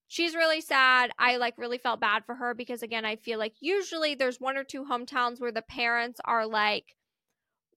She's 0.07 0.33
really 0.35 0.61
sad. 0.61 1.11
I 1.19 1.37
like 1.37 1.57
really 1.57 1.77
felt 1.77 1.99
bad 1.99 2.25
for 2.25 2.35
her 2.35 2.53
because 2.55 2.81
again, 2.81 3.05
I 3.05 3.15
feel 3.15 3.37
like 3.37 3.53
usually 3.59 4.15
there's 4.15 4.39
one 4.39 4.57
or 4.57 4.63
two 4.63 4.83
hometowns 4.83 5.39
where 5.39 5.51
the 5.51 5.61
parents 5.61 6.19
are 6.25 6.47
like 6.47 6.95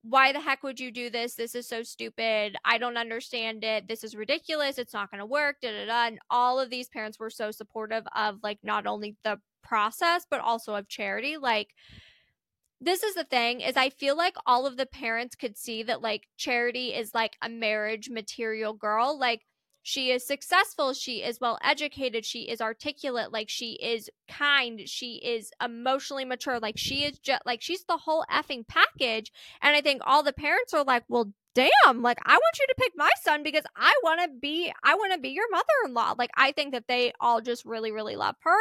why 0.02 0.32
the 0.32 0.40
heck 0.40 0.62
would 0.62 0.80
you 0.80 0.90
do 0.90 1.10
this? 1.10 1.34
This 1.34 1.54
is 1.54 1.68
so 1.68 1.82
stupid. 1.82 2.56
I 2.64 2.78
don't 2.78 2.96
understand 2.96 3.62
it. 3.62 3.86
This 3.86 4.02
is 4.02 4.16
ridiculous. 4.16 4.78
It's 4.78 4.92
not 4.92 5.10
going 5.10 5.20
to 5.20 5.26
work. 5.26 5.56
Da 5.62 5.70
da 5.70 5.86
da. 5.86 6.06
And 6.06 6.18
all 6.28 6.58
of 6.58 6.70
these 6.70 6.88
parents 6.88 7.18
were 7.18 7.30
so 7.30 7.50
supportive 7.50 8.04
of 8.14 8.38
like 8.42 8.58
not 8.62 8.86
only 8.86 9.16
the 9.22 9.38
process 9.62 10.26
but 10.28 10.40
also 10.40 10.74
of 10.74 10.88
charity. 10.88 11.36
Like 11.36 11.68
this 12.80 13.04
is 13.04 13.14
the 13.14 13.24
thing 13.24 13.60
is 13.60 13.76
I 13.76 13.90
feel 13.90 14.16
like 14.16 14.34
all 14.44 14.66
of 14.66 14.76
the 14.76 14.86
parents 14.86 15.36
could 15.36 15.56
see 15.56 15.84
that 15.84 16.02
like 16.02 16.26
charity 16.36 16.88
is 16.88 17.14
like 17.14 17.36
a 17.40 17.48
marriage 17.48 18.10
material 18.10 18.72
girl. 18.72 19.16
Like 19.16 19.42
she 19.82 20.10
is 20.10 20.26
successful 20.26 20.92
she 20.94 21.22
is 21.22 21.40
well 21.40 21.58
educated 21.62 22.24
she 22.24 22.42
is 22.42 22.60
articulate 22.60 23.32
like 23.32 23.48
she 23.48 23.72
is 23.82 24.08
kind 24.28 24.82
she 24.86 25.16
is 25.16 25.50
emotionally 25.62 26.24
mature 26.24 26.58
like 26.60 26.78
she 26.78 27.04
is 27.04 27.18
just 27.18 27.42
like 27.44 27.60
she's 27.60 27.84
the 27.84 27.96
whole 27.96 28.24
effing 28.30 28.66
package 28.66 29.32
and 29.60 29.76
i 29.76 29.80
think 29.80 30.00
all 30.04 30.22
the 30.22 30.32
parents 30.32 30.72
are 30.72 30.84
like 30.84 31.04
well 31.08 31.32
damn 31.54 32.00
like 32.00 32.18
i 32.24 32.32
want 32.32 32.58
you 32.58 32.66
to 32.66 32.74
pick 32.78 32.92
my 32.96 33.10
son 33.20 33.42
because 33.42 33.64
i 33.76 33.94
want 34.02 34.20
to 34.20 34.28
be 34.40 34.72
i 34.84 34.94
want 34.94 35.12
to 35.12 35.18
be 35.18 35.30
your 35.30 35.50
mother-in-law. 35.50 36.14
Like 36.16 36.30
i 36.36 36.52
think 36.52 36.72
that 36.72 36.88
they 36.88 37.12
all 37.20 37.40
just 37.40 37.64
really 37.64 37.92
really 37.92 38.16
love 38.16 38.36
her 38.42 38.56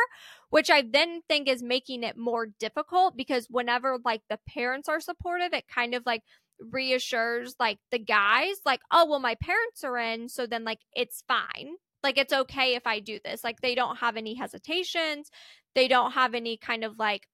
which 0.49 0.69
i 0.69 0.81
then 0.81 1.21
think 1.29 1.47
is 1.47 1.63
making 1.63 2.03
it 2.03 2.17
more 2.17 2.47
difficult 2.59 3.15
because 3.15 3.47
whenever 3.49 3.97
like 4.03 4.21
the 4.29 4.39
parents 4.47 4.89
are 4.89 4.99
supportive 4.99 5.53
it 5.53 5.65
kind 5.73 5.95
of 5.95 6.03
like 6.05 6.23
reassures 6.69 7.55
like 7.59 7.79
the 7.91 7.99
guys 7.99 8.55
like 8.65 8.81
oh 8.91 9.05
well 9.05 9.19
my 9.19 9.35
parents 9.35 9.83
are 9.83 9.97
in 9.97 10.29
so 10.29 10.45
then 10.45 10.63
like 10.63 10.79
it's 10.93 11.23
fine. 11.27 11.75
Like 12.03 12.17
it's 12.17 12.33
okay 12.33 12.75
if 12.75 12.87
i 12.87 12.99
do 12.99 13.19
this. 13.23 13.43
Like 13.43 13.61
they 13.61 13.75
don't 13.75 13.97
have 13.97 14.17
any 14.17 14.35
hesitations. 14.35 15.29
They 15.75 15.87
don't 15.87 16.11
have 16.11 16.33
any 16.33 16.57
kind 16.57 16.83
of 16.83 16.97
like 16.99 17.27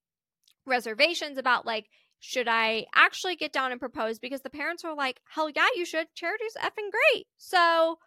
reservations 0.66 1.38
about 1.38 1.66
like 1.66 1.86
should 2.20 2.48
i 2.48 2.86
actually 2.96 3.36
get 3.36 3.54
down 3.54 3.72
and 3.72 3.80
propose? 3.80 4.20
Because 4.20 4.42
the 4.42 4.50
parents 4.50 4.84
are 4.84 4.96
like 4.96 5.20
hell 5.30 5.50
yeah 5.50 5.68
you 5.76 5.86
should. 5.86 6.08
Charity's 6.16 6.58
effing 6.62 6.92
great. 6.92 7.28
So 7.38 7.98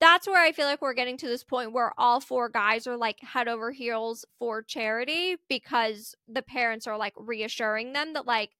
that's 0.00 0.26
where 0.26 0.42
i 0.42 0.50
feel 0.50 0.66
like 0.66 0.82
we're 0.82 0.94
getting 0.94 1.16
to 1.16 1.28
this 1.28 1.44
point 1.44 1.72
where 1.72 1.92
all 1.96 2.18
four 2.18 2.48
guys 2.48 2.88
are 2.88 2.96
like 2.96 3.20
head 3.20 3.46
over 3.46 3.70
heels 3.70 4.24
for 4.40 4.60
charity 4.60 5.36
because 5.48 6.16
the 6.26 6.42
parents 6.42 6.88
are 6.88 6.98
like 6.98 7.12
reassuring 7.16 7.92
them 7.92 8.14
that 8.14 8.26
like 8.26 8.50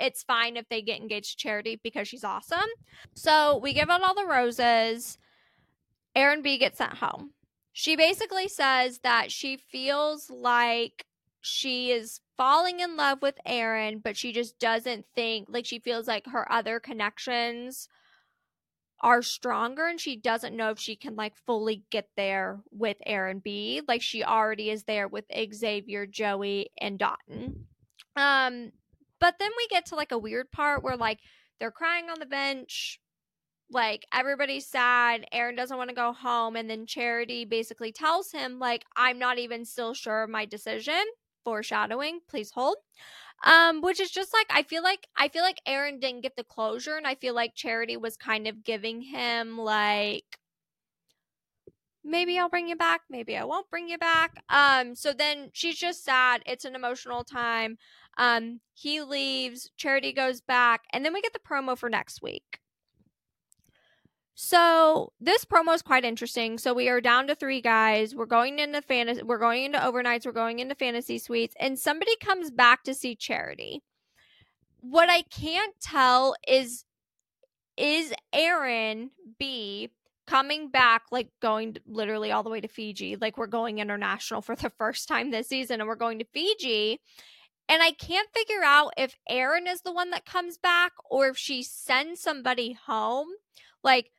it's 0.00 0.22
fine 0.22 0.56
if 0.56 0.68
they 0.68 0.82
get 0.82 1.00
engaged 1.00 1.32
to 1.32 1.36
Charity 1.36 1.80
because 1.82 2.08
she's 2.08 2.24
awesome. 2.24 2.58
So 3.14 3.58
we 3.58 3.72
give 3.72 3.90
out 3.90 4.02
all 4.02 4.14
the 4.14 4.26
roses. 4.26 5.18
Aaron 6.16 6.42
B 6.42 6.58
gets 6.58 6.78
sent 6.78 6.94
home. 6.94 7.32
She 7.72 7.96
basically 7.96 8.48
says 8.48 9.00
that 9.02 9.30
she 9.30 9.56
feels 9.56 10.30
like 10.30 11.06
she 11.40 11.90
is 11.92 12.20
falling 12.36 12.80
in 12.80 12.96
love 12.96 13.22
with 13.22 13.36
Aaron, 13.46 14.00
but 14.02 14.16
she 14.16 14.32
just 14.32 14.58
doesn't 14.58 15.06
think 15.14 15.48
like 15.50 15.66
she 15.66 15.78
feels 15.78 16.08
like 16.08 16.26
her 16.26 16.50
other 16.50 16.80
connections 16.80 17.88
are 19.02 19.22
stronger 19.22 19.86
and 19.86 20.00
she 20.00 20.16
doesn't 20.16 20.56
know 20.56 20.70
if 20.70 20.78
she 20.78 20.94
can 20.94 21.16
like 21.16 21.34
fully 21.46 21.82
get 21.90 22.08
there 22.16 22.60
with 22.70 22.96
Aaron 23.06 23.38
B. 23.38 23.80
Like 23.86 24.02
she 24.02 24.22
already 24.22 24.70
is 24.70 24.84
there 24.84 25.08
with 25.08 25.24
Xavier, 25.54 26.06
Joey, 26.06 26.70
and 26.78 26.98
Dotun. 26.98 27.66
Um 28.16 28.72
but 29.20 29.36
then 29.38 29.50
we 29.56 29.66
get 29.68 29.86
to 29.86 29.94
like 29.94 30.12
a 30.12 30.18
weird 30.18 30.50
part 30.50 30.82
where 30.82 30.96
like 30.96 31.20
they're 31.58 31.70
crying 31.70 32.08
on 32.10 32.18
the 32.18 32.26
bench. 32.26 32.98
Like 33.70 34.06
everybody's 34.12 34.66
sad. 34.66 35.26
Aaron 35.32 35.54
doesn't 35.54 35.76
want 35.76 35.90
to 35.90 35.94
go 35.94 36.12
home. 36.12 36.56
And 36.56 36.68
then 36.68 36.86
Charity 36.86 37.44
basically 37.44 37.92
tells 37.92 38.32
him, 38.32 38.58
like, 38.58 38.84
I'm 38.96 39.18
not 39.18 39.38
even 39.38 39.64
still 39.64 39.94
sure 39.94 40.24
of 40.24 40.30
my 40.30 40.44
decision. 40.44 41.00
Foreshadowing, 41.44 42.20
please 42.28 42.50
hold. 42.50 42.76
Um, 43.44 43.80
which 43.80 44.00
is 44.00 44.10
just 44.10 44.34
like 44.34 44.48
I 44.50 44.64
feel 44.64 44.82
like 44.82 45.06
I 45.16 45.28
feel 45.28 45.42
like 45.42 45.62
Aaron 45.66 45.98
didn't 45.98 46.22
get 46.22 46.36
the 46.36 46.44
closure, 46.44 46.96
and 46.96 47.06
I 47.06 47.14
feel 47.14 47.34
like 47.34 47.54
Charity 47.54 47.96
was 47.96 48.16
kind 48.16 48.46
of 48.46 48.64
giving 48.64 49.00
him 49.00 49.56
like 49.56 50.39
maybe 52.04 52.38
I'll 52.38 52.48
bring 52.48 52.68
you 52.68 52.76
back, 52.76 53.02
maybe 53.10 53.36
I 53.36 53.44
won't 53.44 53.70
bring 53.70 53.88
you 53.88 53.98
back. 53.98 54.42
Um, 54.48 54.94
so 54.94 55.12
then 55.12 55.50
she's 55.52 55.78
just 55.78 56.04
sad. 56.04 56.42
It's 56.46 56.64
an 56.64 56.74
emotional 56.74 57.24
time. 57.24 57.78
Um, 58.18 58.60
he 58.74 59.00
leaves, 59.02 59.70
Charity 59.76 60.12
goes 60.12 60.40
back, 60.40 60.82
and 60.92 61.04
then 61.04 61.12
we 61.12 61.22
get 61.22 61.32
the 61.32 61.38
promo 61.38 61.76
for 61.76 61.88
next 61.88 62.22
week. 62.22 62.60
So 64.34 65.12
this 65.20 65.44
promo 65.44 65.74
is 65.74 65.82
quite 65.82 66.04
interesting. 66.04 66.56
So 66.56 66.72
we 66.72 66.88
are 66.88 67.02
down 67.02 67.26
to 67.26 67.34
three 67.34 67.60
guys. 67.60 68.14
We're 68.14 68.24
going 68.24 68.58
into 68.58 68.80
fantasy. 68.80 69.22
We're 69.22 69.38
going 69.38 69.64
into 69.64 69.78
overnights. 69.78 70.24
We're 70.24 70.32
going 70.32 70.60
into 70.60 70.74
fantasy 70.74 71.18
suites, 71.18 71.54
and 71.60 71.78
somebody 71.78 72.16
comes 72.16 72.50
back 72.50 72.82
to 72.84 72.94
see 72.94 73.14
Charity. 73.14 73.82
What 74.80 75.10
I 75.10 75.22
can't 75.22 75.74
tell 75.80 76.34
is 76.48 76.86
is 77.76 78.14
Aaron 78.32 79.10
B 79.38 79.90
coming 80.30 80.68
back, 80.68 81.02
like 81.10 81.28
going 81.42 81.76
literally 81.86 82.30
all 82.30 82.44
the 82.44 82.50
way 82.50 82.60
to 82.60 82.68
Fiji. 82.68 83.16
Like 83.16 83.36
we're 83.36 83.48
going 83.48 83.78
international 83.78 84.42
for 84.42 84.54
the 84.54 84.70
first 84.78 85.08
time 85.08 85.30
this 85.30 85.48
season, 85.48 85.80
and 85.80 85.88
we're 85.88 85.96
going 85.96 86.20
to 86.20 86.24
Fiji. 86.32 87.00
And 87.68 87.82
I 87.82 87.92
can't 87.92 88.28
figure 88.34 88.62
out 88.64 88.92
if 88.96 89.16
Aaron 89.28 89.66
is 89.66 89.82
the 89.82 89.92
one 89.92 90.10
that 90.10 90.24
comes 90.24 90.56
back 90.58 90.92
or 91.08 91.28
if 91.28 91.36
she 91.36 91.62
sends 91.62 92.20
somebody 92.20 92.72
home, 92.72 93.28
like 93.84 94.10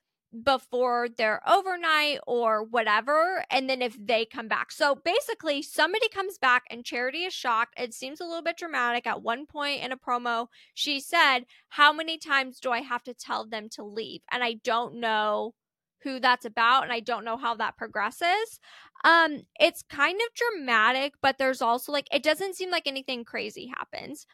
before 0.44 1.10
their 1.10 1.42
overnight 1.50 2.20
or 2.26 2.64
whatever. 2.64 3.44
And 3.50 3.70
then 3.70 3.82
if 3.82 3.98
they 4.00 4.26
come 4.26 4.48
back. 4.48 4.72
So 4.72 4.96
basically, 4.96 5.62
somebody 5.62 6.08
comes 6.10 6.38
back 6.38 6.64
and 6.70 6.86
Charity 6.86 7.26
is 7.26 7.34
shocked. 7.34 7.74
It 7.78 7.94
seems 7.94 8.22
a 8.22 8.26
little 8.26 8.42
bit 8.42 8.58
dramatic. 8.58 9.06
At 9.06 9.22
one 9.22 9.46
point 9.46 9.84
in 9.84 9.92
a 9.92 9.98
promo, 9.98 10.48
she 10.74 11.02
said, 11.02 11.42
How 11.70 11.92
many 11.92 12.18
times 12.18 12.60
do 12.60 12.72
I 12.72 12.80
have 12.80 13.04
to 13.04 13.14
tell 13.14 13.46
them 13.46 13.68
to 13.72 13.84
leave? 13.84 14.22
And 14.32 14.44
I 14.44 14.54
don't 14.64 14.96
know 14.96 15.54
who 16.04 16.20
that's 16.20 16.46
about 16.46 16.84
and 16.84 16.92
I 16.92 17.00
don't 17.00 17.26
know 17.26 17.38
how 17.38 17.56
that 17.56 17.78
progresses. 17.78 18.60
Um 19.04 19.44
it's 19.60 19.84
kind 19.90 20.20
of 20.20 20.34
dramatic, 20.36 21.14
but 21.22 21.38
there's 21.38 21.62
also 21.62 21.92
like 21.92 22.08
it 22.14 22.24
doesn't 22.24 22.56
seem 22.56 22.72
like 22.72 22.88
anything 22.88 23.24
crazy 23.24 23.68
happens. 23.68 24.26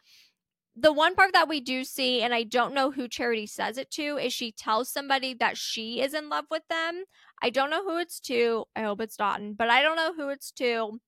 The 0.76 0.92
one 0.92 1.16
part 1.16 1.32
that 1.32 1.48
we 1.48 1.60
do 1.60 1.84
see 1.84 2.22
and 2.22 2.32
I 2.32 2.44
don't 2.44 2.74
know 2.74 2.90
who 2.90 3.08
Charity 3.08 3.46
says 3.46 3.78
it 3.78 3.90
to 3.92 4.16
is 4.18 4.32
she 4.32 4.52
tells 4.52 4.88
somebody 4.90 5.34
that 5.34 5.56
she 5.56 6.00
is 6.00 6.14
in 6.14 6.28
love 6.28 6.44
with 6.50 6.62
them. 6.68 7.04
I 7.42 7.50
don't 7.50 7.70
know 7.70 7.84
who 7.84 7.98
it's 7.98 8.20
to. 8.20 8.64
I 8.76 8.82
hope 8.82 9.00
it's 9.00 9.16
Dotun, 9.16 9.56
but 9.56 9.70
I 9.70 9.82
don't 9.82 9.96
know 9.96 10.14
who 10.14 10.28
it's 10.28 10.52
to 10.52 11.00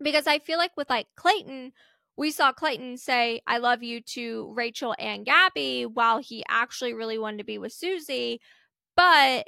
because 0.00 0.26
I 0.26 0.38
feel 0.38 0.58
like 0.58 0.72
with 0.76 0.90
like 0.90 1.06
Clayton 1.16 1.72
we 2.16 2.30
saw 2.30 2.52
Clayton 2.52 2.98
say, 2.98 3.40
I 3.46 3.58
love 3.58 3.82
you 3.82 4.00
to 4.00 4.52
Rachel 4.54 4.94
and 4.98 5.24
Gabby 5.24 5.86
while 5.86 6.18
he 6.18 6.44
actually 6.48 6.92
really 6.92 7.18
wanted 7.18 7.38
to 7.38 7.44
be 7.44 7.58
with 7.58 7.72
Susie. 7.72 8.40
But 8.96 9.46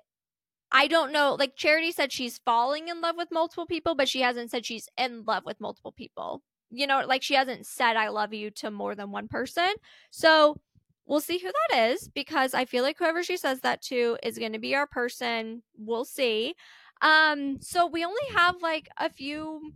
I 0.76 0.88
don't 0.88 1.12
know. 1.12 1.37
Like 1.38 1.54
Charity 1.54 1.92
said 1.92 2.10
she's 2.10 2.40
falling 2.44 2.88
in 2.88 3.00
love 3.00 3.14
with 3.16 3.28
multiple 3.30 3.64
people, 3.64 3.94
but 3.94 4.08
she 4.08 4.22
hasn't 4.22 4.50
said 4.50 4.66
she's 4.66 4.88
in 4.98 5.22
love 5.24 5.44
with 5.46 5.60
multiple 5.60 5.92
people. 5.92 6.42
You 6.68 6.88
know, 6.88 7.04
like 7.06 7.22
she 7.22 7.34
hasn't 7.34 7.64
said 7.64 7.96
I 7.96 8.08
love 8.08 8.34
you 8.34 8.50
to 8.50 8.72
more 8.72 8.96
than 8.96 9.12
one 9.12 9.28
person. 9.28 9.72
So 10.10 10.56
we'll 11.06 11.20
see 11.20 11.38
who 11.38 11.52
that 11.70 11.90
is 11.92 12.08
because 12.08 12.54
I 12.54 12.64
feel 12.64 12.82
like 12.82 12.98
whoever 12.98 13.22
she 13.22 13.37
says 13.37 13.60
that 13.60 13.82
to 13.82 14.18
is 14.24 14.37
going 14.37 14.52
to 14.52 14.58
be 14.58 14.74
our 14.74 14.88
person. 14.88 15.62
We'll 15.78 16.04
see. 16.04 16.54
Um 17.00 17.60
so 17.60 17.87
we 17.87 18.04
only 18.04 18.26
have 18.34 18.60
like 18.60 18.88
a 18.98 19.08
few 19.08 19.74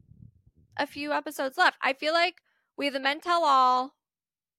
a 0.77 0.87
few 0.87 1.13
episodes 1.13 1.57
left. 1.57 1.77
I 1.81 1.93
feel 1.93 2.13
like 2.13 2.43
we 2.77 2.87
have 2.87 2.95
the 2.95 3.01
men 3.01 3.21
tell 3.21 3.45
all 3.45 3.95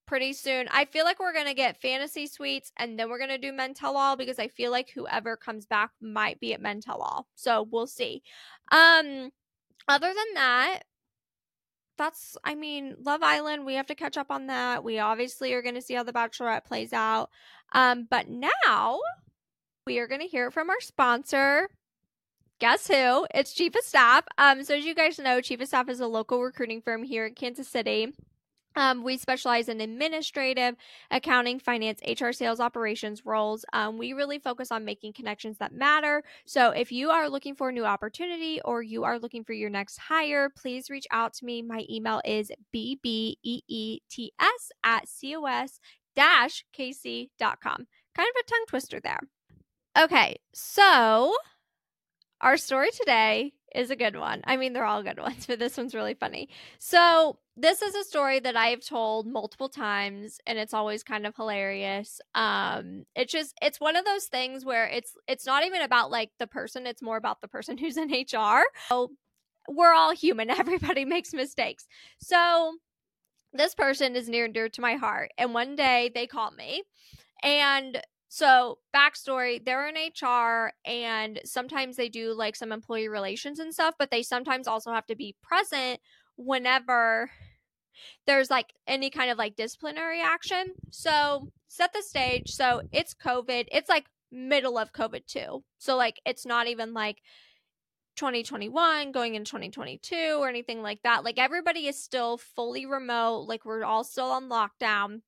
pretty 0.09 0.33
soon. 0.33 0.67
I 0.71 0.85
feel 0.85 1.05
like 1.05 1.19
we're 1.19 1.33
gonna 1.33 1.53
get 1.53 1.79
fantasy 1.79 2.25
suites 2.25 2.71
and 2.77 2.97
then 2.97 3.09
we're 3.09 3.19
gonna 3.19 3.37
do 3.37 3.53
men 3.53 3.75
tell 3.75 3.95
all 3.95 4.17
because 4.17 4.39
I 4.39 4.47
feel 4.47 4.71
like 4.71 4.89
whoever 4.89 5.37
comes 5.37 5.67
back 5.67 5.91
might 6.01 6.39
be 6.39 6.51
at 6.51 6.61
men 6.61 6.81
tell 6.81 6.97
all. 6.97 7.27
So 7.35 7.67
we'll 7.71 7.85
see. 7.85 8.23
Um 8.71 9.29
other 9.87 10.07
than 10.07 10.33
that, 10.33 10.79
that's 11.95 12.35
I 12.43 12.55
mean, 12.55 12.95
Love 13.05 13.21
Island, 13.21 13.67
we 13.67 13.75
have 13.75 13.85
to 13.85 13.95
catch 13.95 14.17
up 14.17 14.31
on 14.31 14.47
that. 14.47 14.83
We 14.83 14.97
obviously 14.97 15.53
are 15.53 15.61
gonna 15.61 15.79
see 15.81 15.93
how 15.93 16.01
the 16.01 16.11
Bachelorette 16.11 16.65
plays 16.65 16.91
out. 16.91 17.29
Um, 17.73 18.07
but 18.09 18.27
now 18.29 18.99
we 19.85 19.99
are 19.99 20.07
gonna 20.07 20.23
hear 20.23 20.49
from 20.49 20.71
our 20.71 20.81
sponsor. 20.81 21.69
Guess 22.59 22.87
who? 22.87 23.27
It's 23.35 23.53
Chief 23.53 23.75
of 23.75 23.83
Staff. 23.83 24.23
Um, 24.39 24.63
so 24.63 24.75
as 24.75 24.85
you 24.85 24.95
guys 24.95 25.19
know, 25.19 25.39
Chief 25.39 25.61
of 25.61 25.67
Staff 25.67 25.87
is 25.87 25.99
a 25.99 26.07
local 26.07 26.41
recruiting 26.41 26.81
firm 26.81 27.03
here 27.03 27.27
in 27.27 27.35
Kansas 27.35 27.67
City 27.67 28.11
Um, 28.75 29.03
we 29.03 29.17
specialize 29.17 29.67
in 29.67 29.81
administrative, 29.81 30.75
accounting, 31.11 31.59
finance, 31.59 31.99
HR, 32.07 32.31
sales, 32.31 32.59
operations 32.59 33.25
roles. 33.25 33.65
Um, 33.73 33.97
we 33.97 34.13
really 34.13 34.39
focus 34.39 34.71
on 34.71 34.85
making 34.85 35.13
connections 35.13 35.57
that 35.57 35.73
matter. 35.73 36.23
So 36.45 36.71
if 36.71 36.91
you 36.91 37.09
are 37.09 37.29
looking 37.29 37.55
for 37.55 37.69
a 37.69 37.73
new 37.73 37.85
opportunity 37.85 38.61
or 38.63 38.81
you 38.81 39.03
are 39.03 39.19
looking 39.19 39.43
for 39.43 39.53
your 39.53 39.69
next 39.69 39.97
hire, 39.97 40.49
please 40.49 40.89
reach 40.89 41.07
out 41.11 41.33
to 41.35 41.45
me. 41.45 41.61
My 41.61 41.83
email 41.89 42.21
is 42.23 42.51
bbeets 42.73 43.37
at 44.83 45.03
cos 45.21 45.79
kc.com. 46.77 47.87
Kind 48.15 48.29
of 48.29 48.41
a 48.41 48.49
tongue 48.49 48.65
twister 48.67 48.99
there. 48.99 49.19
Okay, 49.97 50.37
so 50.53 51.33
our 52.41 52.57
story 52.57 52.91
today 52.91 53.53
is 53.75 53.91
a 53.91 53.95
good 53.95 54.17
one. 54.17 54.41
I 54.45 54.57
mean, 54.57 54.73
they're 54.73 54.85
all 54.85 55.03
good 55.03 55.19
ones, 55.21 55.45
but 55.45 55.59
this 55.59 55.77
one's 55.77 55.95
really 55.95 56.13
funny. 56.13 56.49
So, 56.79 57.39
this 57.55 57.81
is 57.81 57.93
a 57.93 58.05
story 58.05 58.39
that 58.39 58.55
I've 58.55 58.79
told 58.79 59.27
multiple 59.27 59.67
times 59.67 60.39
and 60.47 60.57
it's 60.57 60.73
always 60.73 61.03
kind 61.03 61.27
of 61.27 61.35
hilarious. 61.35 62.21
Um 62.33 63.03
it's 63.15 63.33
just 63.33 63.53
it's 63.61 63.81
one 63.81 63.97
of 63.97 64.05
those 64.05 64.25
things 64.25 64.63
where 64.63 64.87
it's 64.87 65.13
it's 65.27 65.45
not 65.45 65.65
even 65.65 65.81
about 65.81 66.09
like 66.09 66.29
the 66.39 66.47
person, 66.47 66.87
it's 66.87 67.01
more 67.01 67.17
about 67.17 67.41
the 67.41 67.49
person 67.49 67.77
who's 67.79 67.97
in 67.97 68.09
HR. 68.09 68.63
So, 68.87 69.09
we're 69.67 69.93
all 69.93 70.13
human. 70.15 70.49
Everybody 70.49 71.05
makes 71.05 71.33
mistakes. 71.33 71.85
So, 72.19 72.75
this 73.53 73.75
person 73.75 74.15
is 74.15 74.29
near 74.29 74.45
and 74.45 74.53
dear 74.53 74.69
to 74.69 74.81
my 74.81 74.95
heart. 74.95 75.31
And 75.37 75.53
one 75.53 75.75
day 75.75 76.11
they 76.13 76.27
called 76.27 76.55
me 76.55 76.83
and 77.43 78.01
so, 78.31 78.77
backstory 78.95 79.63
they're 79.65 79.87
in 79.87 79.95
HR 79.95 80.71
and 80.85 81.41
sometimes 81.45 81.95
they 81.95 82.09
do 82.09 82.33
like 82.33 82.55
some 82.55 82.71
employee 82.71 83.09
relations 83.09 83.57
and 83.57 83.73
stuff, 83.73 83.95
but 83.97 84.11
they 84.11 84.21
sometimes 84.21 84.67
also 84.67 84.91
have 84.91 85.07
to 85.07 85.15
be 85.15 85.35
present 85.41 85.99
whenever 86.37 87.31
there's 88.27 88.51
like 88.51 88.71
any 88.87 89.09
kind 89.09 89.31
of 89.31 89.39
like 89.39 89.55
disciplinary 89.55 90.21
action. 90.21 90.73
So, 90.91 91.51
set 91.69 91.91
the 91.91 92.03
stage. 92.03 92.51
So, 92.51 92.83
it's 92.91 93.15
COVID. 93.15 93.65
It's 93.71 93.89
like 93.89 94.05
middle 94.31 94.77
of 94.77 94.93
COVID 94.93 95.25
too. 95.25 95.63
So, 95.79 95.97
like, 95.97 96.21
it's 96.23 96.45
not 96.45 96.67
even 96.67 96.93
like 96.93 97.23
2021 98.17 99.11
going 99.11 99.33
in 99.33 99.43
2022 99.43 100.37
or 100.39 100.47
anything 100.47 100.83
like 100.83 101.01
that. 101.01 101.23
Like, 101.23 101.39
everybody 101.39 101.87
is 101.87 102.01
still 102.01 102.37
fully 102.37 102.85
remote. 102.85 103.47
Like, 103.47 103.65
we're 103.65 103.83
all 103.83 104.03
still 104.03 104.29
on 104.29 104.49
lockdown. 104.49 105.21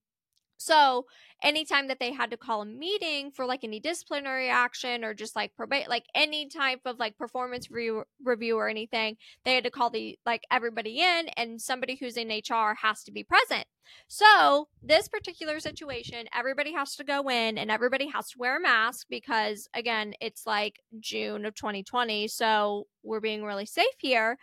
So, 0.62 1.06
anytime 1.44 1.88
that 1.88 2.00
they 2.00 2.12
had 2.12 2.32
to 2.32 2.38
call 2.38 2.62
a 2.62 2.66
meeting 2.66 3.32
for 3.32 3.46
like 3.46 3.64
any 3.64 3.80
disciplinary 3.80 4.50
action 4.50 5.04
or 5.04 5.14
just 5.14 5.36
like 5.36 5.56
probate, 5.56 5.90
like 5.90 6.06
any 6.14 6.48
type 6.48 6.82
of 6.86 7.00
like 7.00 7.18
performance 7.18 7.72
re- 7.72 8.04
review 8.24 8.58
or 8.58 8.70
anything, 8.70 9.18
they 9.44 9.56
had 9.56 9.64
to 9.64 9.72
call 9.72 9.90
the 9.90 10.18
like 10.26 10.44
everybody 10.52 11.00
in 11.02 11.30
and 11.38 11.62
somebody 11.62 11.96
who's 11.96 12.18
in 12.18 12.30
HR 12.30 12.76
has 12.82 13.04
to 13.04 13.12
be 13.12 13.24
present. 13.24 13.66
So, 14.08 14.68
this 14.82 15.08
particular 15.08 15.60
situation, 15.60 16.28
everybody 16.34 16.74
has 16.74 16.96
to 16.96 17.04
go 17.04 17.30
in 17.30 17.58
and 17.58 17.72
everybody 17.72 18.08
has 18.08 18.30
to 18.30 18.38
wear 18.38 18.58
a 18.58 18.62
mask 18.62 19.08
because, 19.10 19.68
again, 19.74 20.14
it's 20.22 20.46
like 20.46 20.80
June 21.00 21.46
of 21.46 21.56
2020. 21.56 22.28
So, 22.28 22.88
we're 23.04 23.20
being 23.20 23.44
really 23.44 23.66
safe 23.66 23.86
here. 24.00 24.38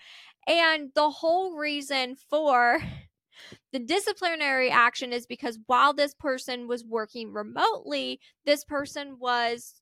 And 0.46 0.90
the 0.94 1.10
whole 1.10 1.56
reason 1.56 2.16
for 2.28 2.80
the 3.72 3.78
disciplinary 3.78 4.70
action 4.70 5.12
is 5.12 5.26
because 5.26 5.58
while 5.66 5.92
this 5.92 6.14
person 6.14 6.68
was 6.68 6.84
working 6.84 7.32
remotely, 7.32 8.20
this 8.44 8.64
person 8.64 9.18
was 9.18 9.80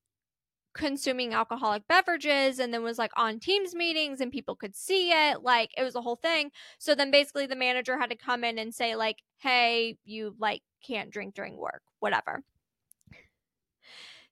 consuming 0.77 1.33
alcoholic 1.33 1.89
beverages 1.89 2.59
and 2.59 2.73
then 2.73 2.83
was 2.83 2.99
like 2.99 3.11
on 3.17 3.41
teams 3.41 3.75
meetings 3.75 4.21
and 4.21 4.31
people 4.31 4.55
could 4.55 4.77
see 4.77 5.11
it 5.11 5.43
like 5.43 5.71
it 5.77 5.83
was 5.83 5.95
a 5.95 6.03
whole 6.03 6.17
thing. 6.17 6.51
So 6.79 6.95
then 6.95 7.11
basically 7.11 7.47
the 7.47 7.57
manager 7.57 7.99
had 7.99 8.11
to 8.11 8.17
come 8.17 8.45
in 8.45 8.59
and 8.59 8.75
say 8.75 8.95
like 8.95 9.23
hey 9.39 9.97
you 10.05 10.37
like 10.39 10.63
can't 10.87 11.11
drink 11.11 11.35
during 11.35 11.57
work 11.57 11.83
whatever. 12.01 12.43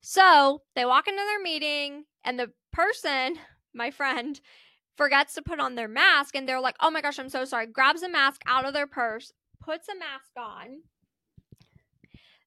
So 0.03 0.61
they 0.77 0.85
walk 0.85 1.09
into 1.09 1.23
their 1.23 1.41
meeting 1.41 2.05
and 2.25 2.39
the 2.39 2.53
person 2.73 3.37
my 3.75 3.91
friend 3.91 4.39
forgets 4.97 5.35
to 5.35 5.43
put 5.43 5.61
on 5.61 5.75
their 5.75 5.89
mask 5.89 6.35
and 6.35 6.49
they're 6.49 6.61
like 6.61 6.77
oh 6.81 6.91
my 6.91 7.01
gosh 7.01 7.19
i'm 7.19 7.29
so 7.29 7.45
sorry 7.45 7.67
grabs 7.67 8.03
a 8.03 8.09
mask 8.09 8.43
out 8.47 8.65
of 8.65 8.73
their 8.73 8.87
purse 8.87 9.33
puts 9.65 9.89
a 9.89 9.99
mask 9.99 10.33
on. 10.37 10.83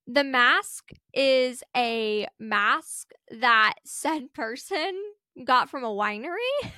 The 0.06 0.24
mask 0.24 0.92
is 1.14 1.64
a 1.76 2.28
mask 2.40 3.12
that 3.30 3.74
said 3.86 4.34
person 4.34 4.94
got 5.44 5.70
from 5.70 5.84
a 5.84 5.90
winery. 5.90 6.38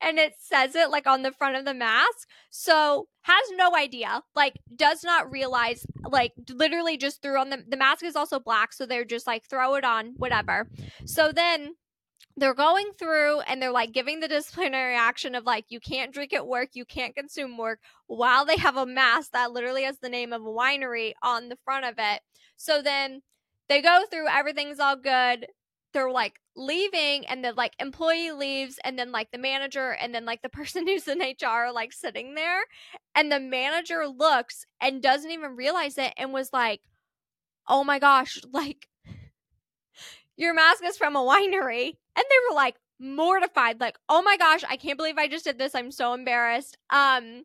and 0.00 0.18
it 0.18 0.34
says 0.38 0.74
it 0.74 0.90
like 0.90 1.06
on 1.06 1.22
the 1.22 1.32
front 1.32 1.56
of 1.56 1.64
the 1.64 1.74
mask. 1.74 2.28
So 2.50 3.08
has 3.22 3.44
no 3.56 3.74
idea, 3.76 4.22
like 4.34 4.58
does 4.74 5.02
not 5.02 5.30
realize, 5.30 5.86
like 6.04 6.32
literally 6.48 6.96
just 6.96 7.22
threw 7.22 7.38
on 7.38 7.50
the 7.50 7.64
the 7.68 7.76
mask 7.76 8.04
is 8.04 8.16
also 8.16 8.38
black, 8.38 8.72
so 8.72 8.86
they're 8.86 9.04
just 9.04 9.26
like 9.26 9.44
throw 9.48 9.74
it 9.74 9.84
on, 9.84 10.14
whatever. 10.16 10.68
So 11.06 11.32
then 11.32 11.74
they're 12.40 12.54
going 12.54 12.90
through 12.98 13.40
and 13.40 13.60
they're 13.60 13.70
like 13.70 13.92
giving 13.92 14.20
the 14.20 14.28
disciplinary 14.28 14.96
action 14.96 15.34
of 15.34 15.44
like 15.44 15.66
you 15.68 15.78
can't 15.78 16.12
drink 16.12 16.32
at 16.32 16.46
work 16.46 16.70
you 16.72 16.86
can't 16.86 17.14
consume 17.14 17.58
work 17.58 17.80
while 18.06 18.46
they 18.46 18.56
have 18.56 18.76
a 18.76 18.86
mask 18.86 19.32
that 19.32 19.52
literally 19.52 19.82
has 19.84 19.98
the 19.98 20.08
name 20.08 20.32
of 20.32 20.42
a 20.42 20.46
winery 20.46 21.12
on 21.22 21.48
the 21.48 21.58
front 21.64 21.84
of 21.84 21.94
it. 21.98 22.22
So 22.56 22.82
then 22.82 23.20
they 23.68 23.82
go 23.82 24.04
through 24.10 24.26
everything's 24.28 24.80
all 24.80 24.96
good 24.96 25.46
they're 25.92 26.10
like 26.10 26.40
leaving 26.56 27.26
and 27.26 27.44
the 27.44 27.52
like 27.52 27.74
employee 27.78 28.30
leaves 28.30 28.78
and 28.84 28.98
then 28.98 29.12
like 29.12 29.30
the 29.32 29.38
manager 29.38 29.90
and 30.00 30.14
then 30.14 30.24
like 30.24 30.42
the 30.42 30.48
person 30.60 30.86
who's 30.86 31.08
in 31.08 31.20
HR 31.20 31.72
like 31.72 31.92
sitting 31.92 32.34
there 32.34 32.62
and 33.14 33.30
the 33.30 33.40
manager 33.40 34.06
looks 34.06 34.64
and 34.80 35.02
doesn't 35.02 35.30
even 35.30 35.56
realize 35.56 35.98
it 35.98 36.12
and 36.16 36.32
was 36.32 36.52
like 36.52 36.80
oh 37.68 37.84
my 37.84 37.98
gosh 37.98 38.40
like 38.52 38.88
your 40.36 40.54
mask 40.54 40.82
is 40.84 40.96
from 40.96 41.16
a 41.16 41.20
winery 41.20 41.96
and 42.16 42.24
they 42.28 42.36
were 42.48 42.56
like 42.56 42.76
mortified 42.98 43.80
like 43.80 43.98
oh 44.08 44.20
my 44.20 44.36
gosh 44.36 44.62
i 44.68 44.76
can't 44.76 44.98
believe 44.98 45.16
i 45.16 45.26
just 45.26 45.44
did 45.44 45.58
this 45.58 45.74
i'm 45.74 45.90
so 45.90 46.12
embarrassed. 46.12 46.76
Um 46.90 47.44